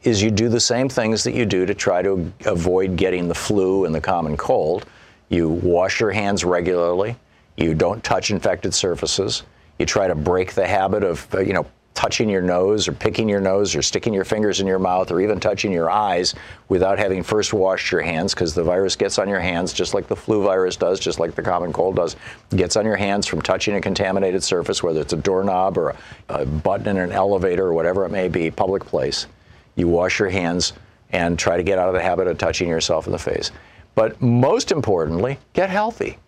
[0.05, 3.35] is you do the same things that you do to try to avoid getting the
[3.35, 4.87] flu and the common cold.
[5.29, 7.17] You wash your hands regularly.
[7.57, 9.43] You don't touch infected surfaces.
[9.81, 11.67] You try to break the habit of, you know,
[11.99, 15.21] touching your nose or picking your nose or sticking your fingers in your mouth or
[15.21, 16.33] even touching your eyes
[16.69, 20.07] without having first washed your hands because the virus gets on your hands just like
[20.07, 22.15] the flu virus does, just like the common cold does.
[22.53, 25.89] It gets on your hands from touching a contaminated surface, whether it's a doorknob or
[25.89, 25.97] a,
[26.29, 29.27] a button in an elevator or whatever it may be, public place
[29.75, 30.75] you wash your hands
[31.11, 33.51] and try to get out of the habit of touching yourself in the face.
[33.97, 36.19] But most importantly, get healthy.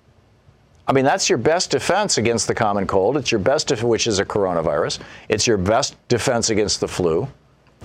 [0.91, 3.17] I mean, that's your best defense against the common cold.
[3.17, 4.99] It's your best, def- which is a coronavirus.
[5.29, 7.29] It's your best defense against the flu.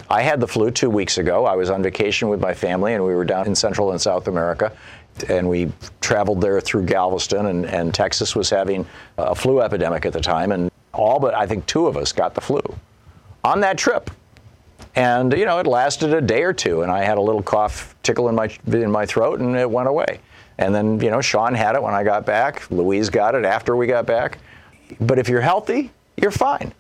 [0.10, 1.46] I had the flu two weeks ago.
[1.46, 4.28] I was on vacation with my family, and we were down in Central and South
[4.28, 4.76] America.
[5.30, 8.88] And we traveled there through Galveston, and, and Texas was having
[9.20, 10.52] a flu epidemic at the time.
[10.52, 12.60] And all but, I think, two of us got the flu
[13.44, 14.10] on that trip.
[14.96, 17.96] And you know, it lasted a day or two, and I had a little cough
[18.02, 20.22] tickle in my in my throat, and it went away.
[20.58, 22.70] And then you know, Sean had it when I got back.
[22.72, 24.40] Louise got it after we got back.
[25.02, 26.74] But if you're healthy, you're fine.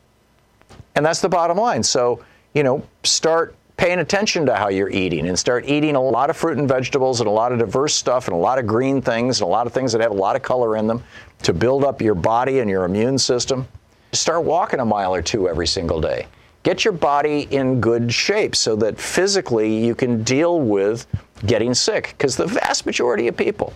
[0.95, 1.83] And that's the bottom line.
[1.83, 2.23] So
[2.53, 6.37] you know, start paying attention to how you're eating and start eating a lot of
[6.37, 9.41] fruit and vegetables and a lot of diverse stuff and a lot of green things
[9.41, 11.03] and a lot of things that have a lot of color in them
[11.43, 13.67] to build up your body and your immune system.
[14.13, 16.25] Start walking a mile or two every single day
[16.65, 21.05] get your body in good shape so that physically you can deal with
[21.45, 22.15] getting sick.
[22.17, 23.73] Because the vast majority of people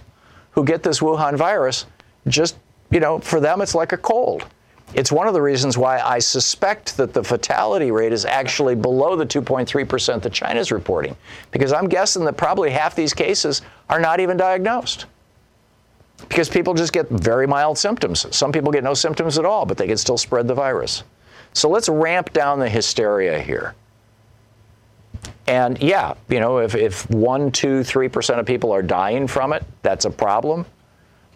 [0.52, 1.86] who get this Wuhan virus,
[2.28, 2.58] just,
[2.92, 4.46] you know, for them it's like a cold.
[4.96, 9.16] It's one of the reasons why I suspect that the fatality rate is actually below
[9.16, 11.16] the 2.3% that China's reporting.
[11.52, 15.06] Because I'm guessing that probably half these cases are not even diagnosed.
[16.28, 18.26] Because people just get very mild symptoms.
[18.36, 21.04] Some people get no symptoms at all, but they can still spread the virus.
[21.54, 23.76] So let's ramp down the hysteria here.
[25.50, 29.64] And yeah, you know, if, if 1, 2, 3% of people are dying from it,
[29.82, 30.64] that's a problem.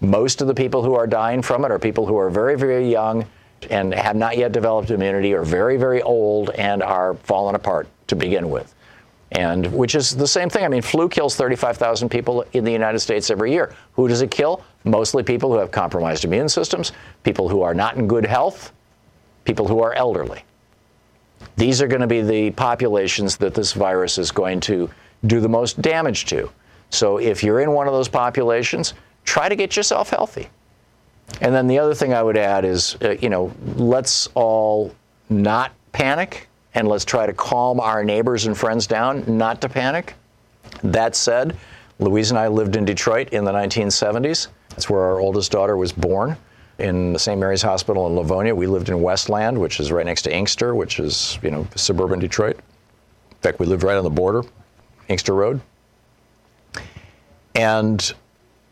[0.01, 2.87] Most of the people who are dying from it are people who are very, very
[2.87, 3.25] young
[3.71, 8.15] and have not yet developed immunity or very, very old and are falling apart to
[8.15, 8.75] begin with.
[9.31, 10.63] And which is the same thing.
[10.63, 13.73] I mean, flu kills 35,000 people in the United States every year.
[13.93, 14.63] Who does it kill?
[14.83, 16.91] Mostly people who have compromised immune systems,
[17.23, 18.73] people who are not in good health,
[19.43, 20.43] people who are elderly.
[21.55, 24.89] These are going to be the populations that this virus is going to
[25.25, 26.49] do the most damage to.
[26.89, 28.93] So if you're in one of those populations,
[29.25, 30.49] try to get yourself healthy.
[31.41, 34.93] And then the other thing I would add is, uh, you know, let's all
[35.29, 40.15] not panic and let's try to calm our neighbors and friends down not to panic.
[40.83, 41.55] That said,
[41.99, 44.47] Louise and I lived in Detroit in the 1970s.
[44.69, 46.35] That's where our oldest daughter was born
[46.79, 47.39] in the St.
[47.39, 48.53] Mary's Hospital in Livonia.
[48.55, 52.19] We lived in Westland, which is right next to Inkster, which is, you know, suburban
[52.19, 52.57] Detroit.
[53.31, 54.43] In fact, we lived right on the border,
[55.07, 55.61] Inkster Road.
[57.55, 58.13] And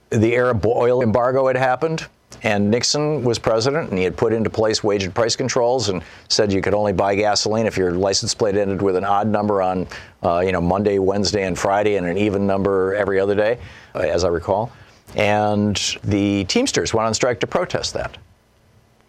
[0.09, 2.07] the Arab oil embargo had happened,
[2.43, 6.01] and Nixon was president, and he had put into place wage and price controls and
[6.27, 9.61] said you could only buy gasoline if your license plate ended with an odd number
[9.61, 9.87] on,
[10.23, 13.59] uh, you know, Monday, Wednesday, and Friday, and an even number every other day,
[13.93, 14.71] uh, as I recall.
[15.15, 18.17] And the Teamsters went on strike to protest that.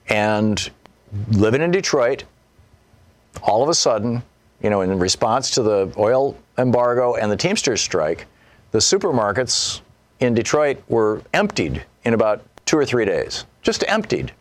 [0.08, 0.70] And
[1.30, 2.24] living in Detroit,
[3.42, 4.22] all of a sudden,
[4.62, 8.26] you know, in response to the oil embargo and the Teamsters strike,
[8.70, 9.80] the supermarkets
[10.20, 14.32] in Detroit were emptied in about two or three days, just emptied.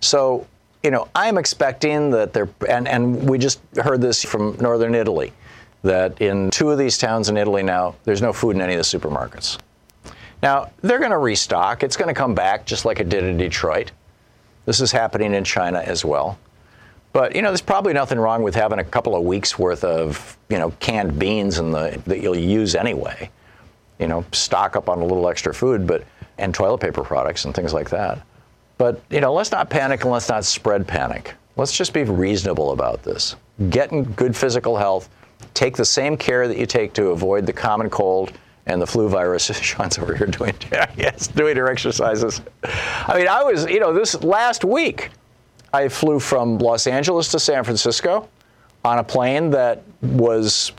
[0.00, 0.46] So,
[0.82, 5.32] you know, I'm expecting that there, and, and we just heard this from northern Italy,
[5.82, 8.78] that in two of these towns in Italy now, there's no food in any of
[8.78, 9.58] the supermarkets.
[10.42, 11.82] Now, they're going to restock.
[11.82, 13.92] It's going to come back just like it did in Detroit.
[14.64, 16.38] This is happening in China as well.
[17.12, 20.36] But, you know, there's probably nothing wrong with having a couple of weeks worth of,
[20.50, 23.30] you know, canned beans in the, that you'll use anyway.
[23.98, 26.04] You know, stock up on a little extra food, but
[26.38, 28.20] and toilet paper products and things like that.
[28.76, 31.32] But, you know, let's not panic and let's not spread panic.
[31.56, 33.36] Let's just be reasonable about this.
[33.70, 35.08] Get in good physical health.
[35.54, 38.32] Take the same care that you take to avoid the common cold
[38.66, 39.46] and the flu virus.
[39.62, 40.54] Sean's over here doing
[40.96, 42.40] yes, doing her exercises.
[42.62, 45.10] I mean, I was, you know, this last week,
[45.72, 48.28] I flew from Los Angeles to San Francisco
[48.84, 50.72] on a plane that was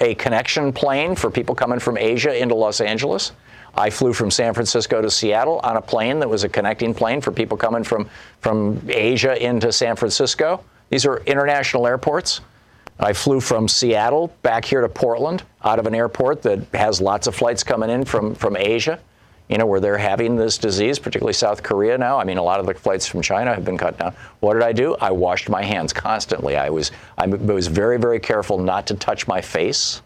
[0.00, 3.32] a connection plane for people coming from Asia into Los Angeles.
[3.74, 7.20] I flew from San Francisco to Seattle on a plane that was a connecting plane
[7.20, 8.08] for people coming from,
[8.40, 10.64] from Asia into San Francisco.
[10.90, 12.40] These are international airports.
[13.00, 17.26] I flew from Seattle back here to Portland out of an airport that has lots
[17.26, 18.98] of flights coming in from, from Asia,
[19.48, 22.18] you know, where they're having this disease, particularly South Korea now.
[22.18, 24.14] I mean, a lot of the flights from China have been cut down.
[24.40, 24.96] What did I do?
[24.96, 26.56] I washed my hands constantly.
[26.56, 30.02] I was, I was very, very careful not to touch my face.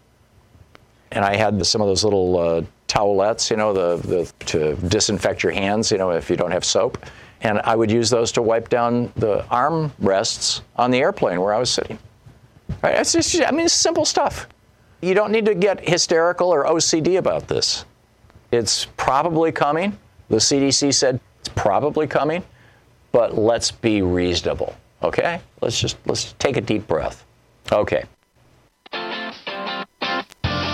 [1.11, 5.41] And I had some of those little uh, towelettes, you know, the, the, to disinfect
[5.41, 7.03] your hands, you know, if you don't have soap.
[7.41, 11.53] And I would use those to wipe down the arm rests on the airplane where
[11.53, 11.97] I was sitting.
[12.81, 12.95] Right?
[12.95, 14.47] It's just, I mean, it's simple stuff.
[15.01, 17.85] You don't need to get hysterical or OCD about this.
[18.51, 19.97] It's probably coming.
[20.29, 22.43] The CDC said it's probably coming,
[23.11, 24.75] but let's be reasonable.
[25.01, 25.41] Okay?
[25.61, 27.25] Let's just let's take a deep breath.
[27.71, 28.05] Okay.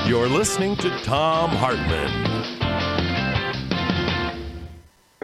[0.05, 2.38] You're listening to Thom Hartmann.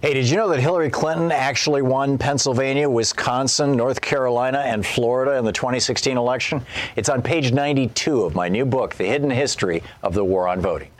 [0.05, 5.35] Hey, did you know that Hillary Clinton actually won Pennsylvania, Wisconsin, North Carolina, and Florida
[5.35, 6.63] in the 2016 election?
[6.95, 10.61] It's on page 92 of my new book, The Hidden History of the War on
[10.61, 10.91] Voting.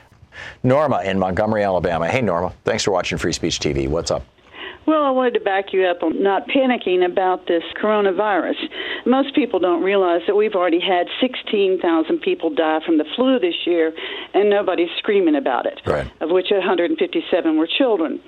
[0.64, 2.08] Norma in Montgomery, Alabama.
[2.08, 2.52] Hey, Norma.
[2.64, 3.88] Thanks for watching Free Speech TV.
[3.88, 4.26] What's up?
[4.88, 8.56] Well, I wanted to back you up on not panicking about this coronavirus.
[9.06, 13.56] Most people don't realize that we've already had 16,000 people die from the flu this
[13.66, 13.92] year,
[14.34, 16.12] and nobody's screaming about it, right.
[16.22, 18.20] of which 157 were children.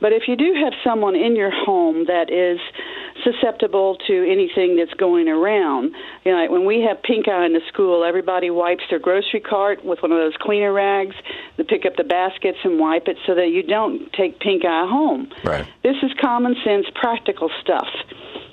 [0.00, 2.58] But if you do have someone in your home that is
[3.22, 7.60] susceptible to anything that's going around, you know, when we have pink eye in the
[7.68, 11.14] school, everybody wipes their grocery cart with one of those cleaner rags.
[11.56, 14.86] They pick up the baskets and wipe it so that you don't take pink eye
[14.88, 15.30] home.
[15.44, 15.66] Right.
[15.82, 17.88] This is common sense, practical stuff.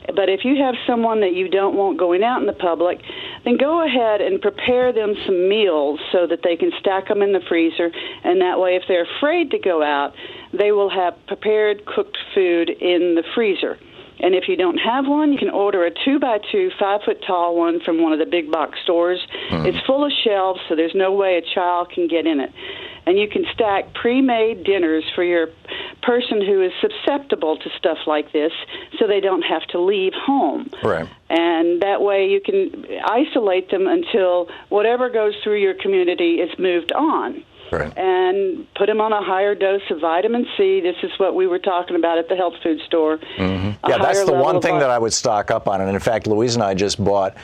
[0.07, 2.99] But if you have someone that you don't want going out in the public,
[3.45, 7.31] then go ahead and prepare them some meals so that they can stack them in
[7.31, 7.89] the freezer.
[8.23, 10.13] And that way, if they're afraid to go out,
[10.51, 13.77] they will have prepared cooked food in the freezer.
[14.21, 17.23] And if you don't have one, you can order a two by two, five foot
[17.25, 19.19] tall one from one of the big box stores.
[19.49, 19.65] Hmm.
[19.65, 22.51] It's full of shelves, so there's no way a child can get in it.
[23.07, 25.47] And you can stack pre made dinners for your
[26.03, 28.51] person who is susceptible to stuff like this
[28.99, 30.69] so they don't have to leave home.
[30.83, 31.09] Right.
[31.29, 36.91] And that way you can isolate them until whatever goes through your community is moved
[36.91, 37.97] on Right.
[37.97, 40.81] and put them on a higher dose of vitamin C.
[40.81, 43.17] This is what we were talking about at the health food store.
[43.37, 43.75] Mhm.
[43.87, 45.79] Yeah, that's the one thing that I would stock up on.
[45.81, 47.35] And in fact, Louise and I just bought.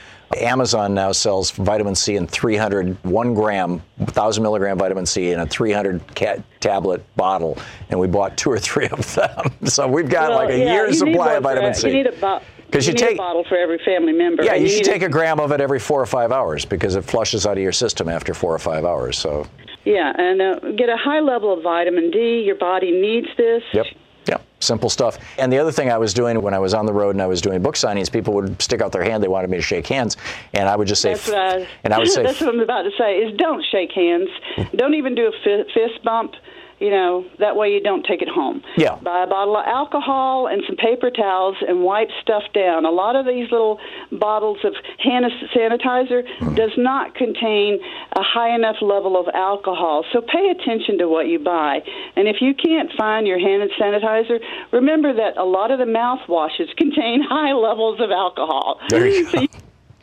[0.41, 5.45] Amazon now sells vitamin C in 300, one gram, 1,000 milligram vitamin C in a
[5.47, 7.57] 300 cat tablet bottle,
[7.89, 9.53] and we bought two or three of them.
[9.65, 11.87] So we've got Well, like a yeah, year's supply of vitamin C.
[11.87, 14.43] You need a bo- 'Cause you need take- a bottle for every family member.
[14.43, 16.97] yeah, and you should take a gram of it every four or five hours because
[16.97, 19.17] it flushes out of your system after four or five hours.
[19.17, 19.45] So,
[19.87, 22.43] Yeah, and uh, get a high level of vitamin D.
[22.45, 23.63] Your body needs this.
[23.73, 23.85] yep.
[24.27, 25.17] Yep, simple stuff.
[25.37, 27.27] And the other thing I was doing when I was on the road and I
[27.27, 29.23] was doing book signings, people would stick out their hand.
[29.23, 30.17] They wanted me to shake hands,
[30.53, 32.59] and I would just say, That's what I, and I would say, that's what I'm
[32.59, 34.27] about to say is don't shake hands.
[34.75, 36.33] don't even do a fist bump.
[36.79, 38.61] You know, that way you don't take it home.
[38.77, 38.97] Yeah.
[39.01, 42.85] Buy a bottle of alcohol and some paper towels and wipe stuff down.
[42.85, 43.79] A lot of these little
[44.11, 45.25] bottles of hand
[45.55, 46.53] sanitizer Hmm.
[46.53, 47.79] does not contain
[48.15, 50.05] a high enough level of alcohol.
[50.13, 51.81] So pay attention to what you buy.
[52.15, 54.39] And if you can't find your hand sanitizer,
[54.71, 58.79] remember that a lot of the mouthwashes contain high levels of alcohol.
[58.89, 59.47] There you go.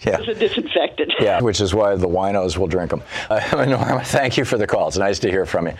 [0.00, 0.16] Yeah.
[0.16, 1.14] Those are disinfected.
[1.20, 3.02] Yeah, which is why the winos will drink them.
[3.30, 4.88] Uh, thank you for the call.
[4.88, 5.74] It's nice to hear from you.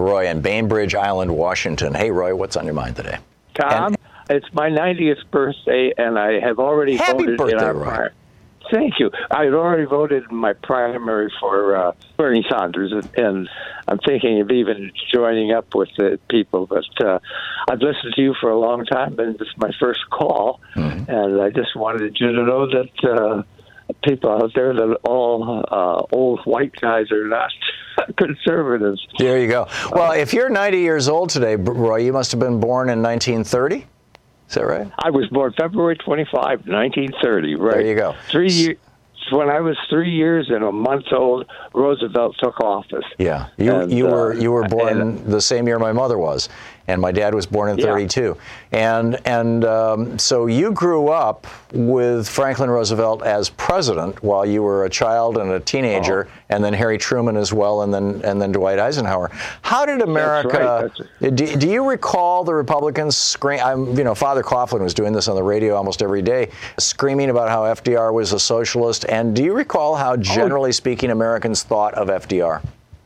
[0.00, 1.94] Roy in Bainbridge Island, Washington.
[1.94, 3.18] Hey, Roy, what's on your mind today?
[3.54, 3.94] Thom,
[4.28, 7.84] it's my 90th birthday, and I have already Happy voted birthday, in our Roy.
[7.84, 8.08] pri-
[8.72, 9.10] Thank you.
[9.32, 13.48] I had already voted in my primary for uh, Bernie Sanders, and, and
[13.88, 16.66] I'm thinking of even joining up with the people.
[16.68, 17.18] But uh,
[17.68, 21.10] I've listened to you for a long time, and this is my first call, Mm-hmm.
[21.10, 23.42] and I just wanted you to know that uh,
[24.04, 27.50] people out there that all uh, old white guys are not
[28.16, 29.06] conservatives.
[29.18, 29.66] There you go.
[29.92, 33.86] Well, if you're 90 years old today, Roy, you must have been born in 1930.
[34.48, 34.90] Is that right?
[34.98, 37.54] I was born February 25, 1930.
[37.54, 37.72] Right.
[37.74, 38.14] There you go.
[38.30, 38.78] Three years.
[39.32, 43.04] When I was three years and a month old, Roosevelt took office.
[43.18, 46.18] Yeah, you And, you uh, were you were born and- the same year my mother
[46.18, 46.48] was,
[46.90, 47.86] and my dad was born in Yeah.
[47.86, 48.36] 32.
[48.72, 54.84] And and um, so you grew up with Franklin Roosevelt as president while you were
[54.84, 56.40] a child and a teenager, Oh.
[56.50, 59.30] and then Harry Truman as well, and then and then Dwight Eisenhower.
[59.62, 60.90] How did America?
[61.20, 63.60] right, do, do you recall the Republicans scream?
[63.62, 67.30] I'm, you know, Father Coughlin was doing this on the radio almost every day, screaming
[67.30, 69.04] about how FDR was a socialist.
[69.08, 72.62] And do you recall how, generally speaking, Americans thought of FDR?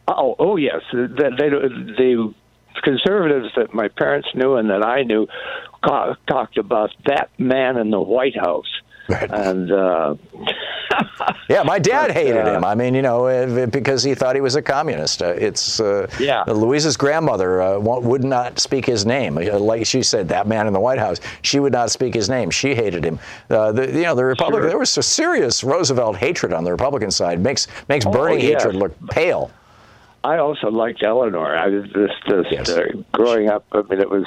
[0.09, 0.83] Oh, oh yes.
[0.93, 2.35] That they, the
[2.83, 5.27] conservatives that my parents knew and that I knew
[5.85, 8.67] ca- talked about that man in the White House.
[9.07, 9.31] Right.
[9.31, 10.15] And uh,
[11.51, 12.65] Yeah, my dad But, hated uh, him.
[12.65, 15.23] I mean, you know, because he thought he was a communist.
[15.23, 16.43] Uh, it's uh, Yeah.
[16.47, 19.37] Louisa's grandmother uh, would not speak his name.
[19.37, 22.31] Uh, Like she said, that man in the White House, she would not speak his
[22.31, 22.51] name.
[22.51, 23.19] She hated him.
[23.51, 24.63] Uh, the, you know, the Republican.
[24.63, 24.69] Sure.
[24.71, 27.41] There was a serious Roosevelt hatred on the Republican side.
[27.41, 28.63] Makes makes Oh, Bernie yes.
[28.63, 29.51] hatred look pale.
[30.25, 31.55] I also liked Eleanor.
[31.55, 33.67] I was just, just uh, growing up.
[33.73, 34.25] I mean, it was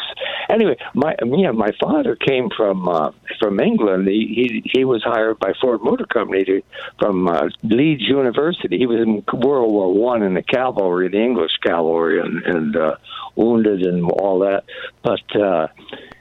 [0.48, 0.78] anyway.
[0.94, 4.08] My yeah, my father came from uh, from England.
[4.08, 6.62] He, he he was hired by Ford Motor Company to,
[7.00, 8.78] from uh, Leeds University.
[8.78, 12.98] He was in World War One in the cavalry, the English cavalry, and and uh,
[13.36, 14.66] wounded and all that.
[15.02, 15.68] But uh,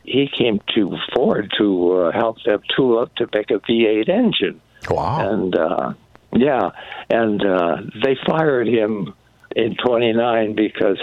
[0.05, 4.63] he came to Ford to uh, help them tool up to make a V8 engine.
[4.89, 5.29] Wow.
[5.29, 5.93] And uh,
[6.33, 6.71] yeah,
[7.11, 9.15] and uh, they fired him
[9.57, 10.99] in 29 because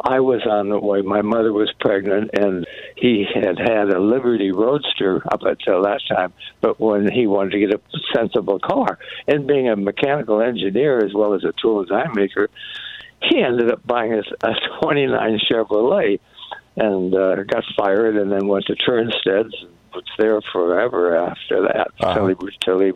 [0.00, 1.00] I was on the way.
[1.00, 2.66] My mother was pregnant, and
[2.96, 6.34] he had had a Liberty Roadster up until that time.
[6.60, 7.80] But when he wanted to get a
[8.14, 12.50] sensible car, and being a mechanical engineer as well as a tool design maker,
[13.22, 16.20] he ended up buying a, a 29 Chevrolet
[16.76, 19.54] and uh, got fired, and then went to Turnstead's.
[19.96, 22.14] Was there forever after that Uh-huh.
[22.14, 22.92] till he till he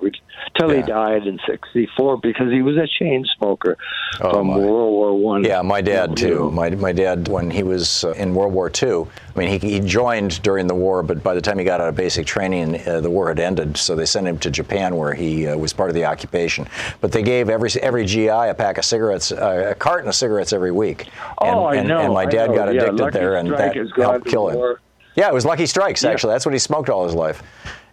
[0.58, 3.78] till he died in '64 because he was a chain smoker
[4.18, 5.46] from World War One.
[5.46, 6.50] Oh, Yeah, my dad too.
[6.50, 9.80] My, my dad, when he was uh, in World War II, I mean, he, he
[9.80, 13.00] joined during the war, but by the time he got out of basic training, uh,
[13.00, 13.78] the war had ended.
[13.78, 16.66] So they sent him to Japan, where he uh, was part of the occupation.
[17.00, 20.52] But they gave every every GI a pack of cigarettes, uh, a carton of cigarettes
[20.52, 21.06] every week.
[21.40, 24.26] And, Oh, I and, know, and my dad got Yeah, addicted there, and that helped
[24.26, 24.56] kill him.
[24.58, 24.80] war.
[25.16, 26.02] Yeah, it was Lucky Strikes.
[26.02, 26.10] Yeah.
[26.10, 27.42] Actually, that's what he smoked all his life.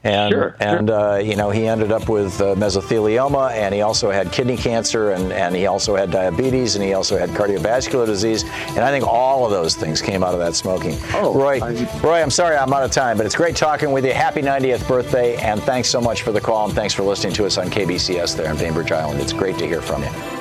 [0.03, 4.11] And Sure, and uh, you know he ended up with uh, mesothelioma, and he also
[4.11, 8.43] had kidney cancer, and, and he also had diabetes, and he also had cardiovascular disease,
[8.43, 10.97] and I think all of those things came out of that smoking.
[11.13, 11.59] Oh, Roy,
[12.01, 14.13] Roy, I'm sorry I'm out of time, but it's great talking with you.
[14.13, 17.45] Happy 90th birthday, and thanks so much for the call, and thanks for listening to
[17.45, 19.19] us on KBCS there in Bainbridge Island.
[19.19, 20.36] It's great to hear from you.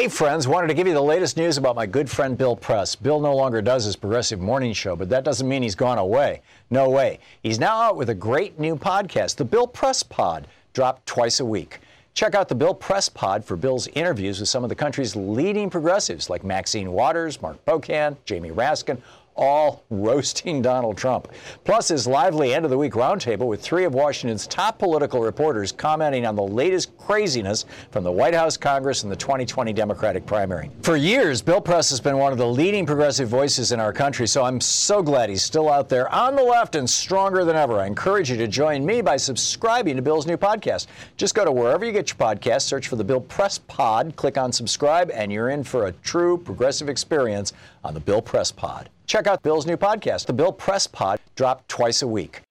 [0.00, 2.96] Hey, friends, wanted to give you the latest news about my good friend Bill Press.
[2.96, 6.40] Bill no longer does his progressive morning show, but that doesn't mean he's gone away.
[6.70, 7.18] No way.
[7.42, 11.44] He's now out with a great new podcast, the Bill Press Pod, dropped twice a
[11.44, 11.80] week.
[12.14, 15.68] Check out the Bill Press Pod for Bill's interviews with some of the country's leading
[15.68, 18.96] progressives like Maxine Waters, Mark Pocan, Jamie Raskin,
[19.40, 21.28] all roasting Donald Trump.
[21.64, 25.72] Plus, his lively end of the week roundtable with three of Washington's top political reporters
[25.72, 30.70] commenting on the latest craziness from the White House, Congress, and the 2020 Democratic primary.
[30.82, 34.28] For years, Bill Press has been one of the leading progressive voices in our country,
[34.28, 37.80] so I'm so glad he's still out there on the left and stronger than ever.
[37.80, 40.86] I encourage you to join me by subscribing to Bill's new podcast.
[41.16, 44.36] Just go to wherever you get your podcasts, search for the Bill Press Pod, click
[44.36, 47.54] on subscribe, and you're in for a true progressive experience
[47.84, 48.90] on the Bill Press Pod.
[49.06, 52.42] Check out Bill's new podcast, The Bill Press Pod, dropped twice a week.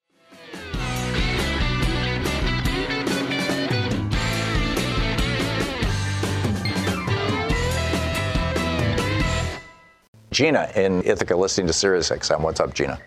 [10.32, 12.42] Gina in Ithaca listening to Sirius XM.
[12.42, 13.00] What's up, Gina?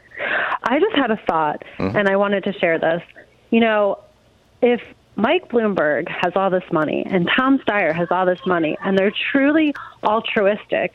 [0.65, 1.95] I just had a thought, Mhm.
[1.95, 3.03] and I wanted to share this.
[3.51, 3.99] You know,
[4.61, 4.81] if
[5.17, 9.13] Mike Bloomberg has all this money and Tom Steyer has all this money, and they're
[9.33, 10.93] truly altruistic,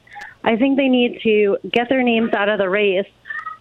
[0.48, 3.06] I think they need to get their names out of the race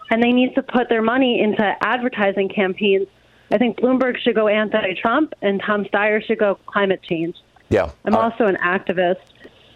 [0.08, 3.08] and they need to put their money into advertising campaigns.
[3.50, 7.34] I think Bloomberg should go anti Trump and Tom Steyer should go climate change.
[7.70, 7.90] Yeah.
[8.04, 9.16] I'm uh, also an activist,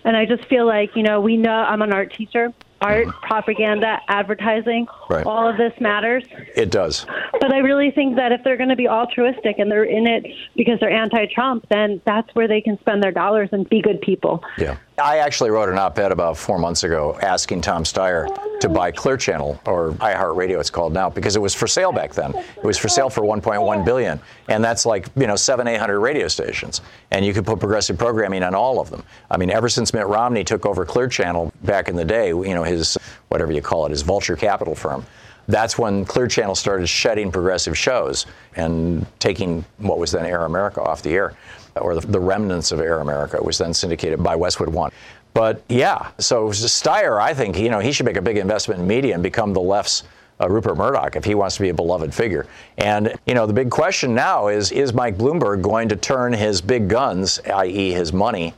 [0.04, 2.52] and I just feel like, you know, we know I'm an art teacher.
[2.80, 3.26] Art, mm-hmm.
[3.26, 5.26] propaganda, advertising, Right.
[5.26, 6.24] all of this matters.
[6.56, 7.04] It does.
[7.38, 10.24] But I really think that if they're going to be altruistic and they're in it
[10.56, 14.00] because they're anti Trump, then that's where they can spend their dollars and be good
[14.00, 14.42] people.
[14.56, 14.78] Yeah.
[15.00, 18.28] I actually wrote an op ed about four months ago asking Tom Steyer
[18.60, 22.12] to buy Clear Channel, or iHeartRadio it's called now, because it was for sale back
[22.12, 22.34] then.
[22.34, 24.20] It was for sale for 1.1 billion.
[24.48, 26.82] And that's like, you know, seven, 800 radio stations.
[27.10, 29.02] And you could put progressive programming on all of them.
[29.30, 32.54] I mean, ever since Mitt Romney took over Clear Channel back in the day, you
[32.54, 32.98] know, his,
[33.28, 35.06] whatever you call it, his vulture capital firm,
[35.48, 38.26] that's when Clear Channel started shedding progressive shows
[38.56, 41.34] and taking what was then Air America off the air,
[41.76, 43.42] or the, the remnants of Air America.
[43.42, 44.90] Was then syndicated by Westwood One.
[45.34, 48.86] But yeah, so Steyer, I think, you know, he should make a big investment in
[48.86, 50.02] media and become the left's
[50.40, 52.46] uh, Rupert Murdoch if he wants to be a beloved figure.
[52.78, 56.60] And, you know, the big question now is is Mike Bloomberg going to turn his
[56.60, 58.54] big guns, i.e., his money,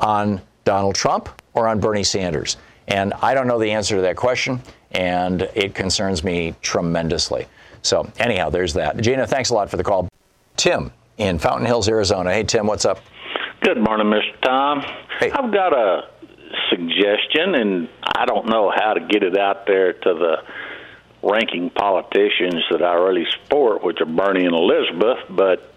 [0.00, 2.56] on Donald Trump or on Bernie Sanders?
[2.88, 4.60] And I don't know the answer to that question,
[4.92, 7.46] and it concerns me tremendously.
[7.82, 8.96] So, anyhow, there's that.
[8.96, 10.08] Gina, thanks a lot for the call.
[10.56, 12.32] Tim in Fountain Hills, Arizona.
[12.32, 13.00] Hey, Tim, what's up?
[13.60, 14.40] Good morning, Mr.
[14.42, 14.80] Thom.
[15.18, 15.30] Hey.
[15.30, 16.08] I've got a
[16.70, 20.42] suggestion, and I don't know how to get it out there to the
[21.22, 25.72] ranking politicians that I really support, which are Bernie and Elizabeth, but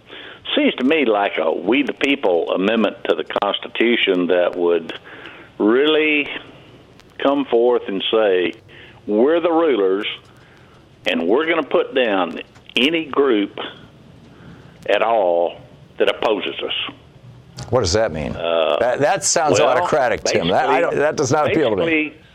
[0.55, 4.99] seems to me like a we the people amendment to the Constitution that would
[5.57, 6.27] really
[7.17, 8.53] come forth and say,
[9.07, 10.07] we're the rulers,
[11.07, 12.39] and we're going to put down
[12.75, 13.57] any group
[14.87, 15.59] at all
[15.97, 16.95] that opposes us.
[17.69, 18.35] What does that mean?
[18.35, 20.47] Uh, that, that sounds well, autocratic, Tim.
[20.47, 21.85] That, I don't, that does not appeal to me.
[21.85, 22.25] basically-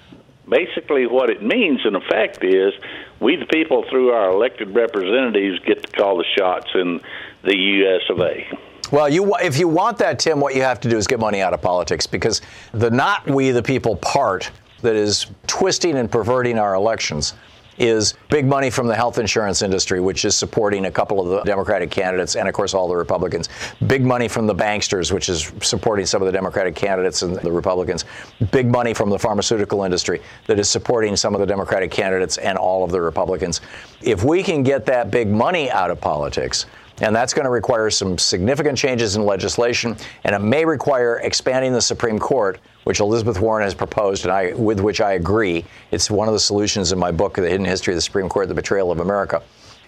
[0.48, 2.74] Basically, what it means in effect is
[3.18, 7.00] we, the people, through our elected representatives, get to call the shots in
[7.44, 8.02] the U.S.
[8.10, 8.46] of A.
[8.92, 11.40] Well, you, if you want that, Tim, what you have to do is get money
[11.40, 12.42] out of politics because
[12.72, 14.50] the not we the people part
[14.82, 17.32] that is twisting and perverting our elections
[17.78, 21.42] is big money from the health insurance industry, which is supporting a couple of the
[21.42, 23.48] Democratic candidates and, of course, all the Republicans.
[23.86, 27.52] Big money from the banksters, which is supporting some of the Democratic candidates and the
[27.52, 28.04] Republicans.
[28.50, 32.56] Big money from the pharmaceutical industry that is supporting some of the Democratic candidates and
[32.58, 33.60] all of the Republicans.
[34.02, 36.66] If we can get that big money out of politics,
[37.00, 41.72] and that's going to require some significant changes in legislation, and it may require expanding
[41.72, 45.64] the Supreme Court, which Elizabeth Warren has proposed, and I, with which I agree.
[45.90, 48.48] It's one of the solutions in my book, The Hidden History of the Supreme Court:
[48.48, 49.42] The Betrayal of America.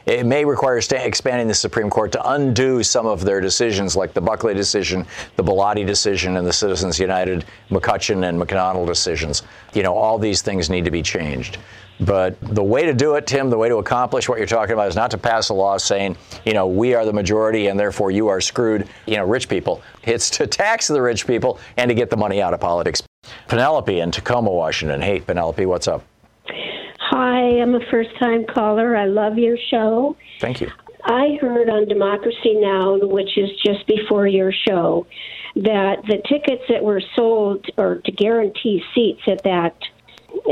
[0.07, 4.21] It may require expanding the Supreme Court to undo some of their decisions, like the
[4.21, 9.43] Buckley decision, the Bellotti decision, and the Citizens United, McCutcheon and McDonald decisions.
[9.75, 11.59] You know, all these things need to be changed.
[12.01, 14.89] But the way to do it, Tim, the way to accomplish what you're talking about
[14.89, 18.11] is not to pass a law saying, you know, we are the majority and therefore
[18.11, 19.83] you are screwed, you know, rich people.
[20.05, 23.03] It's to tax the rich people and to get the money out of politics.
[23.49, 25.01] Penelope in Tacoma, Washington.
[25.01, 26.05] Hey, Penelope, what's up?
[26.99, 28.97] Hi, I'm a first time caller.
[28.97, 30.17] I love your show.
[30.41, 30.71] Thank you.
[31.05, 35.07] I heard on Democracy Now, which is just before your show,
[35.55, 39.77] that the tickets that were sold or to guarantee seats at that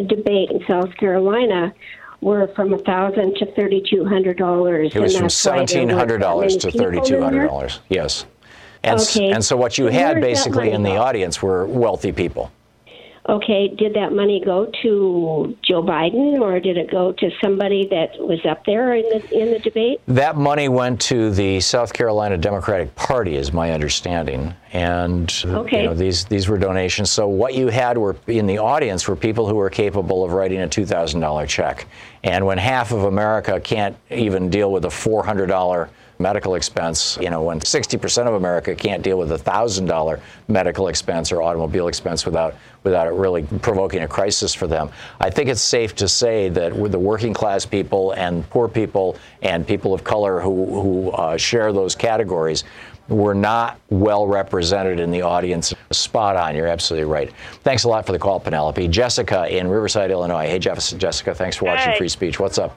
[0.07, 1.75] debate in South Carolina
[2.21, 4.93] were from a thousand to thirty two hundred dollars.
[4.95, 7.81] It was from seventeen hundred dollars to thirty-two hundred dollars.
[7.89, 8.27] Yes,
[8.83, 9.31] and Okay.
[9.31, 12.51] and so what you had basically in the audience were wealthy people.
[13.27, 18.19] Okay, did that money go to Joe Biden or did it go to somebody that
[18.19, 20.03] was up there in the in the debate?
[20.09, 25.79] That money went to the South Carolina Democratic Party, is my understanding, and Okay.
[25.81, 27.11] you know these these were donations.
[27.11, 30.61] So what you had were in the audience were people who were capable of writing
[30.61, 31.87] a two thousand dollar check,
[32.25, 35.89] and when half of America can't even deal with a four hundred dollar
[36.19, 41.33] medical expense, you know, when 60% of America can't deal with a $1,000 medical expense
[41.33, 42.55] or automobile expense without
[42.85, 44.91] without it really provoking a crisis for them.
[45.19, 49.17] I think it's safe to say that with the working class people and poor people
[49.41, 52.63] and people of color who, who uh, share those categories
[53.09, 55.75] were not well represented in the audience.
[55.91, 56.55] Spot on.
[56.55, 57.33] You're absolutely right.
[57.63, 58.87] Thanks a lot for the call, Penelope.
[58.89, 60.47] Jessica in Riverside, Illinois.
[60.47, 61.99] Hey, Jeff- Jessica, thanks for watching Hi.
[61.99, 62.39] Free Speech.
[62.39, 62.77] What's up?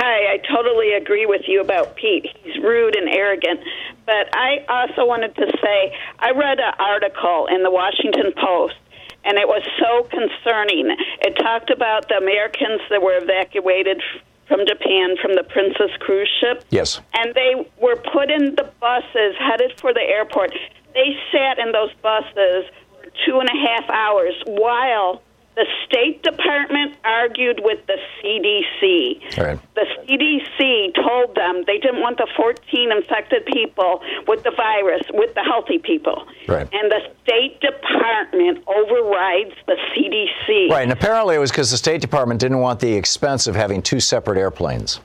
[0.00, 2.24] Hi, I totally agree with you about Pete.
[2.42, 3.60] He's rude and arrogant.
[4.06, 8.76] But I also wanted to say I read an article in the Washington Post,
[9.24, 10.96] and it was so concerning.
[11.20, 14.00] It talked about the Americans that were evacuated
[14.48, 16.64] from Japan from the Princess cruise ship.
[16.70, 17.02] Yes.
[17.12, 20.54] And they were put in the buses headed for the airport.
[20.94, 22.64] They sat in those buses
[22.96, 25.20] for two and a half hours while
[25.56, 29.36] the State Department argued with the CDC.
[29.36, 29.58] Right.
[29.74, 35.34] The CDC told them they didn't want the 14 infected people with the virus, with
[35.34, 36.26] the healthy people.
[36.46, 36.68] Right.
[36.72, 40.70] And the State Department overrides the CDC.
[40.70, 43.82] Right, and apparently it was because the State Department didn't want the expense of having
[43.82, 45.00] two separate airplanes.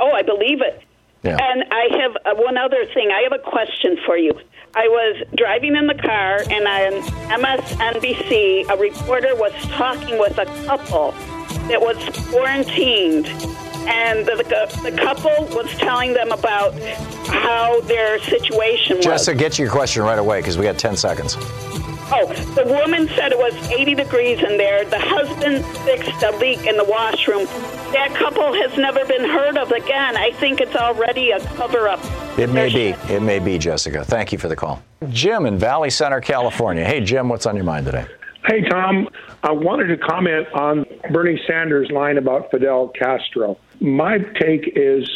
[0.00, 0.82] Oh, I believe it.
[1.22, 1.36] Yeah.
[1.38, 3.10] And I have uh, one other thing.
[3.10, 4.32] I have a question for you.
[4.74, 7.02] I was driving in the car, and on
[7.40, 11.10] MSNBC, a reporter was talking with a couple
[11.66, 11.96] that was
[12.28, 13.26] quarantined.
[13.88, 16.74] And the, the, the couple was telling them about
[17.26, 19.06] how their situation was.
[19.06, 21.36] Jessica, get to your question right away because we got 10 seconds.
[22.12, 24.84] Oh, the woman said it was 80 degrees in there.
[24.84, 27.46] The husband fixed a leak in the washroom.
[27.92, 30.16] That couple has never been heard of again.
[30.16, 32.00] I think it's already a cover up.
[32.40, 32.88] It may be.
[33.12, 34.02] It may be, Jessica.
[34.02, 34.82] Thank you for the call.
[35.10, 36.82] Jim in Valley Center, California.
[36.84, 38.06] Hey, Jim, what's on your mind today?
[38.46, 39.10] Hey, Thom.
[39.42, 43.58] I wanted to comment on Bernie Sanders' line about Fidel Castro.
[43.80, 45.06] My take is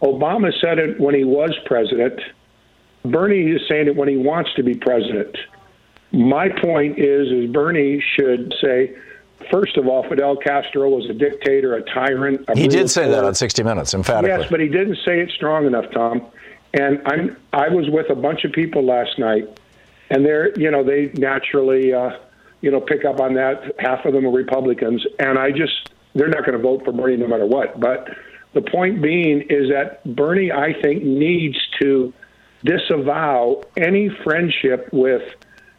[0.00, 2.20] Obama said it when he was president.
[3.04, 5.36] Bernie is saying it when he wants to be president.
[6.12, 8.96] My point is, is Bernie should say,
[9.50, 12.44] first of all, Fidel Castro was a dictator, a tyrant.
[12.48, 14.38] A he did say that on 60 Minutes, emphatically.
[14.38, 16.30] Yes, but he didn't say it strong enough, Thom.
[16.72, 19.58] And I'm I was with a bunch of people last night,
[20.10, 22.10] and they're you know they naturally uh,
[22.60, 23.74] you know pick up on that.
[23.78, 27.16] Half of them are Republicans, and I just they're not going to vote for Bernie
[27.16, 27.78] no matter what.
[27.80, 28.08] But
[28.52, 32.12] the point being is that Bernie, I think, needs to
[32.64, 35.22] disavow any friendship with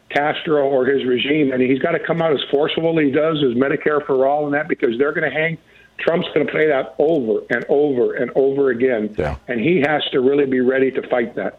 [0.08, 3.56] Castro or his regime, and he's got to come out as forceful he does as
[3.56, 5.58] Medicare for all and that because they're going to hang.
[6.02, 9.36] Trump's going to play that over and over and over again, yeah.
[9.48, 11.58] and he has to really be ready to fight that.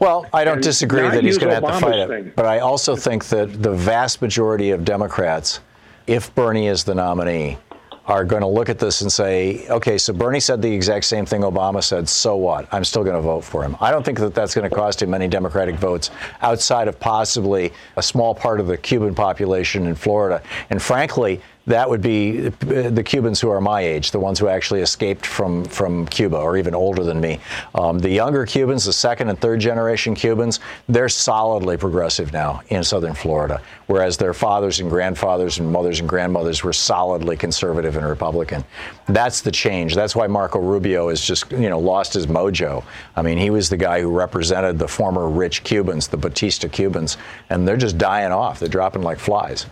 [0.00, 2.26] Well, I don't And disagree that he's going to have to fight thing.
[2.26, 5.60] it, but I also think that the vast majority of Democrats,
[6.06, 7.58] if Bernie is the nominee,
[8.06, 11.26] are going to look at this and say, okay, so Bernie said the exact same
[11.26, 12.72] thing Obama said, so what?
[12.72, 13.76] I'm still going to vote for him.
[13.80, 16.10] I don't think that that's going to cost him many Democratic votes
[16.40, 20.40] outside of possibly a small part of the Cuban population in Florida.
[20.70, 24.80] And frankly, that would be the Cubans who are my age, the ones who actually
[24.80, 27.40] escaped from, from Cuba or even older than me.
[27.74, 32.84] Um, the younger Cubans, the second and third generation Cubans, they're solidly progressive now in
[32.84, 38.06] southern Florida, whereas their fathers and grandfathers and mothers and grandmothers were solidly conservative and
[38.06, 38.64] Republican.
[39.08, 39.94] That's the change.
[39.94, 42.84] That's why Marco Rubio has just, you know, lost his mojo.
[43.16, 47.16] I mean, he was the guy who represented the former rich Cubans, the Batista Cubans,
[47.50, 48.60] and they're just dying off.
[48.60, 49.66] They're dropping like flies.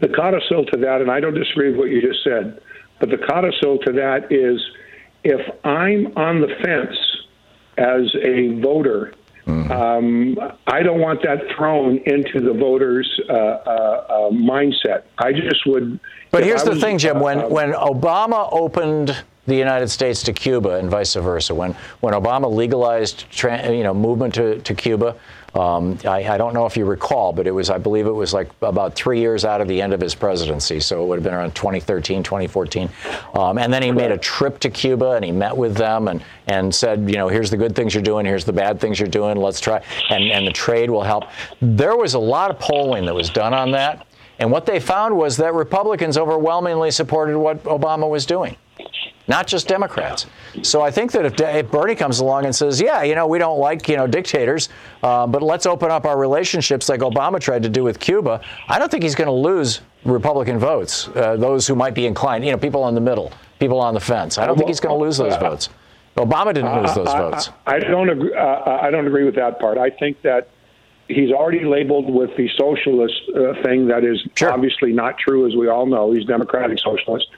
[0.00, 2.60] The codicil to that, and I don't disagree with what you just said,
[3.00, 4.60] but the codicil to that is
[5.24, 6.96] if I'm on the fence
[7.76, 9.14] as a voter,
[9.46, 15.04] um, I don't want that thrown into the voters' uh, uh, uh, mindset.
[15.18, 15.98] I just would.
[16.30, 17.16] But here's the was, thing, Jim.
[17.16, 21.74] uh, When uh, when Obama opened the United States to Cuba and vice versa, when
[22.00, 25.16] when Obama legalized tra- you know movement to, to Cuba,
[25.54, 28.34] um, I, I don't know if you recall, but it was I believe it was
[28.34, 31.24] like about three years out of the end of his presidency, so it would have
[31.24, 32.88] been around 2013, 2014.
[33.34, 36.22] Um, and then he made a trip to Cuba and he met with them and
[36.46, 39.08] and said, you know, here's the good things you're doing, here's the bad things you're
[39.08, 39.36] doing.
[39.36, 41.24] Let's try, and and the trade will help.
[41.60, 44.06] There was a lot of polling that was done on that.
[44.40, 48.56] And what they found was that Republicans overwhelmingly supported what Obama was doing,
[49.28, 50.26] not just Democrats.
[50.62, 53.38] So I think that if, if Bernie comes along and says, "Yeah, you know, we
[53.38, 54.70] don't like you know dictators,
[55.02, 58.78] uh, but let's open up our relationships like Obama tried to do with Cuba," I
[58.78, 61.08] don't think he's going to lose Republican votes.
[61.08, 64.00] Uh, those who might be inclined, you know, people in the middle, people on the
[64.00, 64.38] fence.
[64.38, 65.68] I don't think he's going to lose those votes.
[66.16, 67.50] Obama didn't lose those I- I- votes.
[67.66, 68.34] I, don't agree.
[68.34, 69.78] Uh, I don't agree with that part.
[69.78, 70.48] I think that
[71.06, 75.68] he's already labeled with the socialist uh, thing that is obviously not true, as we
[75.68, 76.12] all know.
[76.12, 77.28] He's democratic socialist,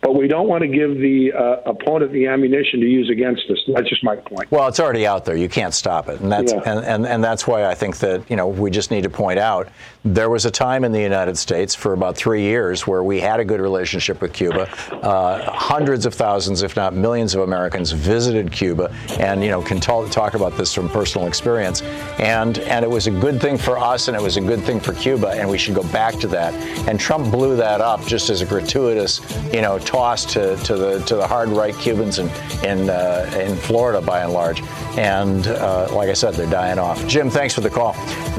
[0.00, 3.58] but we don't want to give the uh, opponent the ammunition to use against us.
[3.66, 4.50] That's just my point.
[4.50, 5.36] Well, it's already out there.
[5.36, 6.62] You can't stop it, and that's Yeah.
[6.64, 9.38] and, and, and that's why I think that you know we just need to point
[9.38, 9.68] out
[10.04, 13.40] there was a time in the United States for about three years where we had
[13.40, 14.68] a good relationship with Cuba.
[14.92, 19.80] Uh, hundreds of thousands, if not millions, of Americans visited Cuba, and you know can
[19.80, 21.82] talk, talk about this from personal experience.
[22.18, 24.78] And and it was a good thing for us, and it was a good thing
[24.80, 26.54] for Cuba, and we should go back to that.
[26.88, 29.20] And Trump blew that up just as a gratuitous,
[29.52, 32.28] you know, toss to, to the to the hard right Cubans in
[32.62, 34.60] in uh, in Florida by and large.
[34.98, 37.06] And uh, like I said, they're dying off.
[37.08, 37.96] Jim, thanks for the call.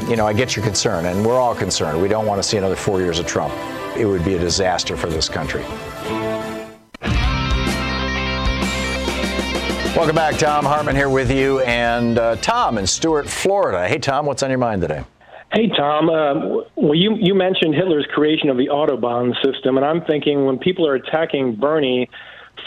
[0.08, 2.00] You know, I get your concern, and we're all concerned.
[2.00, 3.52] We don't want to see another four years of Trump.
[3.98, 5.66] It would be a disaster for this country.
[9.96, 13.88] Welcome back, Thom Hartmann here with you, and uh, Tom in Stuart, Florida.
[13.88, 15.04] Hey, Tom, what's on your mind today?
[15.52, 16.10] Hey, Thom.
[16.10, 20.60] Uh, well, you you mentioned Hitler's creation of the Autobahn system, and I'm thinking when
[20.60, 22.10] people are attacking Bernie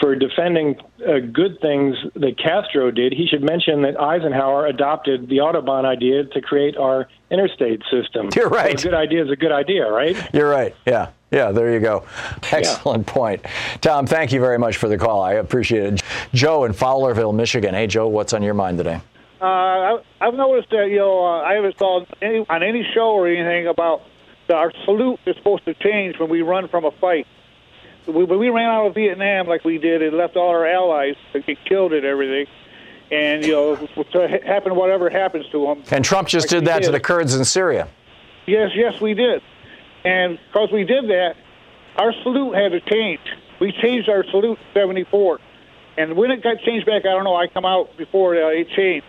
[0.01, 0.75] for defending
[1.07, 6.25] uh, good things that Castro did, he should mention that Eisenhower adopted the Autobahn idea
[6.25, 8.29] to create our interstate system.
[8.35, 8.79] You're right.
[8.79, 10.17] So a good idea is a good idea, right?
[10.33, 10.75] You're right.
[10.85, 11.09] Yeah.
[11.31, 12.05] Yeah, there you go.
[12.51, 13.43] Excellent point.
[13.81, 15.21] Tom, thank you very much for the call.
[15.23, 16.03] I appreciate it.
[16.31, 17.73] Joe in Fowlerville, Michigan.
[17.73, 19.01] Hey, Joe, what's on your mind today?
[19.43, 23.09] Uh, I, I've noticed that you know uh, I haven't saw any, on any show
[23.11, 24.03] or anything about
[24.49, 27.27] our salute is supposed to change when we run from a fight.
[28.07, 31.15] We, when we ran out of Vietnam like we did, it left all our allies
[31.33, 32.47] to get killed and everything.
[33.11, 35.83] And you know, to ha- happen whatever happens to them.
[35.91, 37.89] And Trump just Like did that to the Kurds in Syria.
[38.45, 39.41] Yes, yes, we did.
[40.05, 41.35] And because we did that,
[41.97, 43.19] our salute had to change.
[43.59, 45.39] We changed our salute 74.
[45.97, 48.69] And when it got changed back, I don't know, I come out before uh, it
[48.69, 49.05] changed.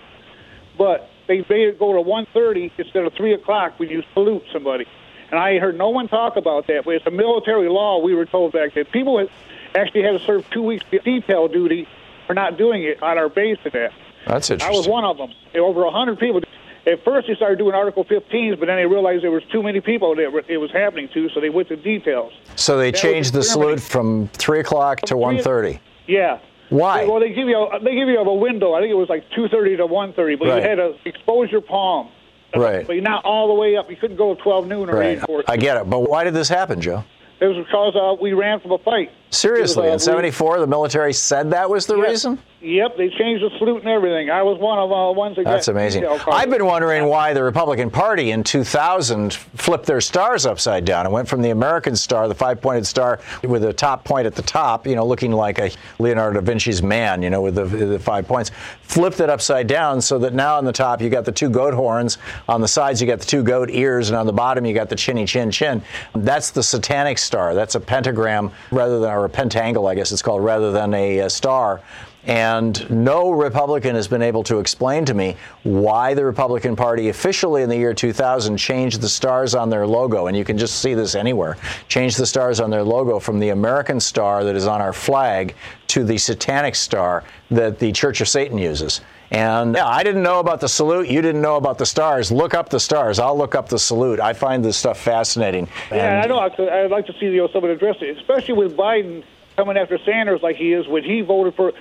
[0.77, 4.87] But they made it go to 1.30 instead of 3 o'clock when you salute somebody.
[5.31, 7.99] And I heard no one talk about that, but it's a military law.
[7.99, 9.27] We were told back then people
[9.75, 11.89] actually had to serve two weeks detail duty
[12.27, 13.93] for not doing it on our base that.
[14.27, 15.33] That's I was one of them.
[15.55, 16.43] Over a hundred people.
[16.87, 19.81] At first, they started doing Article 15s, but then they realized there was too many
[19.81, 22.33] people that it was happening to, so they went to details.
[22.57, 25.81] So they That changed the salute from three o'clock to one thirty.
[26.07, 26.41] Yeah.
[26.75, 27.05] Why?
[27.05, 28.75] Well, they give you a, they give you a window.
[28.75, 30.63] I think it was like 2:30 to 1:30, but Right.
[30.63, 32.09] you had to expose your palm.
[32.55, 32.87] Right.
[32.87, 33.91] But you're not all the way up.
[33.91, 35.19] You couldn't go 12 noon or Right.
[35.29, 37.05] 8 I get it, but why did this happen, Joe?
[37.41, 39.11] It was because uh, we ran from a fight.
[39.35, 42.39] Seriously, in was, uh, we- '74, the military said that was the reason.
[42.65, 44.31] Yep, they changed the salute and everything.
[44.31, 46.07] I was one of uh, ones that That's amazing.
[46.07, 51.13] I've been wondering why the Republican Party in 2000 flipped their stars upside down and
[51.13, 54.87] went from the American star, the five-pointed star with a top point at the top,
[54.87, 58.27] you know, looking like a Leonardo da Vinci's man, you know, with the, the five
[58.27, 61.51] points, flipped it upside down so that now on the top you got the two
[61.51, 62.17] goat horns,
[62.49, 64.89] on the sides you got the two goat ears, and on the bottom you got
[64.89, 65.83] the chinny chin chin.
[66.15, 67.55] That's the satanic star.
[67.55, 71.29] That's a pentagram rather than a pentangle, I guess it's called, rather than a, uh
[71.29, 71.81] star.
[72.27, 77.63] And no Republican has been able to explain to me why the Republican Party officially
[77.63, 80.27] in the year 2000 changed the stars on their logo.
[80.27, 81.59] And you can just see this anywhere.
[81.89, 85.55] Changed the stars on their logo from the American star that is on our flag
[85.89, 89.03] to the satanic star that the Church of Satan uses.
[89.31, 91.09] And yeah, I didn't know about the salute.
[91.09, 92.31] You didn't know about the stars.
[92.31, 93.19] Look up the stars.
[93.19, 94.21] I'll look up the salute.
[94.21, 95.69] I find this stuff fascinating.
[95.91, 96.39] Yeah, And- I know.
[96.39, 99.25] I'd I'd like to see you know, someone address it, especially with Biden
[99.57, 101.73] coming after Sanders like he is when he voted for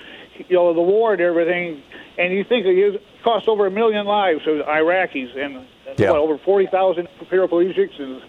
[0.48, 1.82] you know the war and everything.
[2.18, 5.66] And you think it cost over a million lives of Iraqis and
[5.98, 6.10] Yeah.
[6.12, 8.22] what, over forty thousand paraplegics, and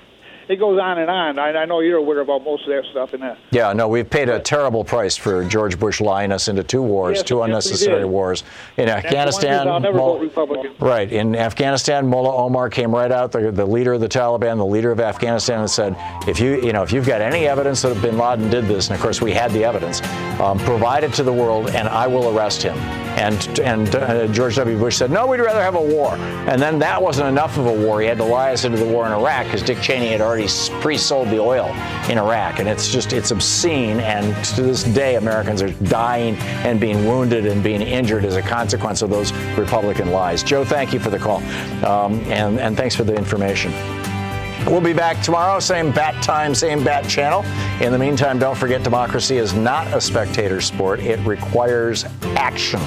[0.49, 1.39] it goes on and on.
[1.39, 3.37] I, I know you're aware about most of that stuff and that.
[3.51, 7.17] Yeah, no, we've paid a terrible price for George Bush lying us into two wars,
[7.17, 8.43] Yes, two yes, unnecessary wars
[8.77, 9.67] in That's the one reason Afghanistan.
[9.67, 11.11] I'll never Mul- vote Right.
[11.11, 14.91] In Afghanistan, Mullah Omar came right out, the, the leader of the Taliban, the leader
[14.91, 15.95] of Afghanistan, and said,
[16.27, 18.95] if you, you know, if you've got any evidence that bin Laden did this, and
[18.95, 20.01] of course we had the evidence,
[20.39, 22.77] um, provide it to the world, and I will arrest him.
[23.15, 24.77] And and uh, George W.
[24.77, 26.15] Bush said, no, we'd rather have a war.
[26.15, 28.01] And then that wasn't enough of a war.
[28.01, 30.34] He had to lie us into the war in Iraq because Dick Cheney had already
[30.43, 31.67] s- pre-sold the oil
[32.09, 33.99] in Iraq, and it's just it's obscene.
[34.01, 38.41] And to this day, Americans are dying and being wounded and being injured as a
[38.41, 40.43] consequence of those Republican lies.
[40.43, 41.37] Joe, thank you for the call,
[41.85, 43.71] um, and and thanks for the information.
[44.65, 47.43] We'll be back tomorrow, same bat time, same bat channel.
[47.85, 50.99] In the meantime, don't forget democracy is not a spectator sport.
[51.01, 52.03] It requires
[52.35, 52.79] action.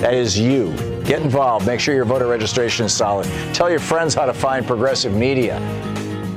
[0.00, 0.72] That is you.
[1.04, 1.66] Get involved.
[1.66, 3.26] Make sure your voter registration is solid.
[3.54, 5.60] Tell your friends how to find progressive media.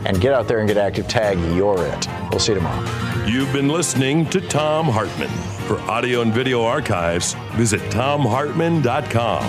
[0.05, 1.07] And get out there and get active.
[1.07, 2.07] Tag You're It.
[2.29, 3.25] We'll see you tomorrow.
[3.25, 5.29] You've been listening to Thom Hartmann.
[5.67, 9.43] For audio and video archives, visit thomhartmann.com.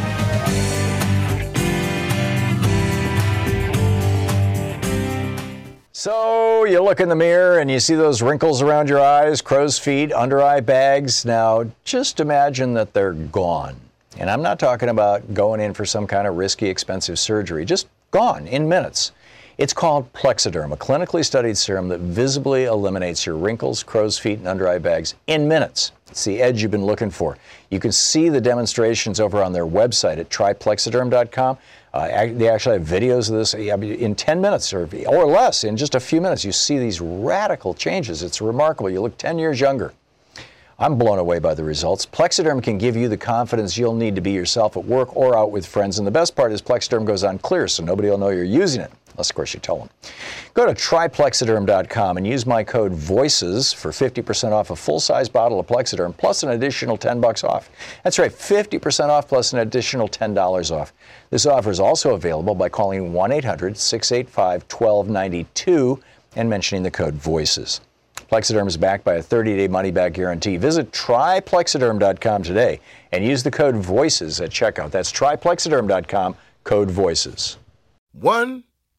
[5.92, 9.78] So you look in the mirror and you see those wrinkles around your eyes, crow's
[9.78, 11.24] feet, under eye bags.
[11.24, 13.76] Now just imagine that they're gone.
[14.18, 17.88] And I'm not talking about going in for some kind of risky, expensive surgery, just
[18.10, 19.12] gone in minutes.
[19.56, 24.48] It's called Plexiderm, a clinically studied serum that visibly eliminates your wrinkles, crow's feet, and
[24.48, 25.92] under eye bags in minutes.
[26.10, 27.38] It's the edge you've been looking for.
[27.70, 31.58] You can see the demonstrations over on their website at tryplexiderm.com.
[31.92, 35.62] Uh, they actually have videos of this in 10 minutes or, or less.
[35.62, 38.24] In just a few minutes, you see these radical changes.
[38.24, 38.90] It's remarkable.
[38.90, 39.92] You look 10 years younger.
[40.78, 42.04] I'm blown away by the results.
[42.04, 45.52] Plexiderm can give you the confidence you'll need to be yourself at work or out
[45.52, 45.98] with friends.
[45.98, 48.80] And the best part is Plexiderm goes on clear, so nobody will know you're using
[48.80, 49.88] it, unless, of course, you tell them.
[50.52, 55.66] Go to tryplexiderm.com and use my code VOICES for 50% off a full-size bottle of
[55.66, 57.70] Plexiderm plus an additional 10 bucks off.
[58.02, 60.92] That's right, 50% off plus an additional $10 off.
[61.30, 66.00] This offer is also available by calling 1-800-685-1292
[66.36, 67.80] and mentioning the code VOICES.
[68.30, 70.56] Plexiderm is backed by a 30-day money-back guarantee.
[70.56, 72.80] Visit tryplexiderm.com today
[73.12, 74.90] and use the code VOICES at checkout.
[74.90, 77.56] That's tryplexiderm.com, code VOICES.
[78.12, 78.64] One,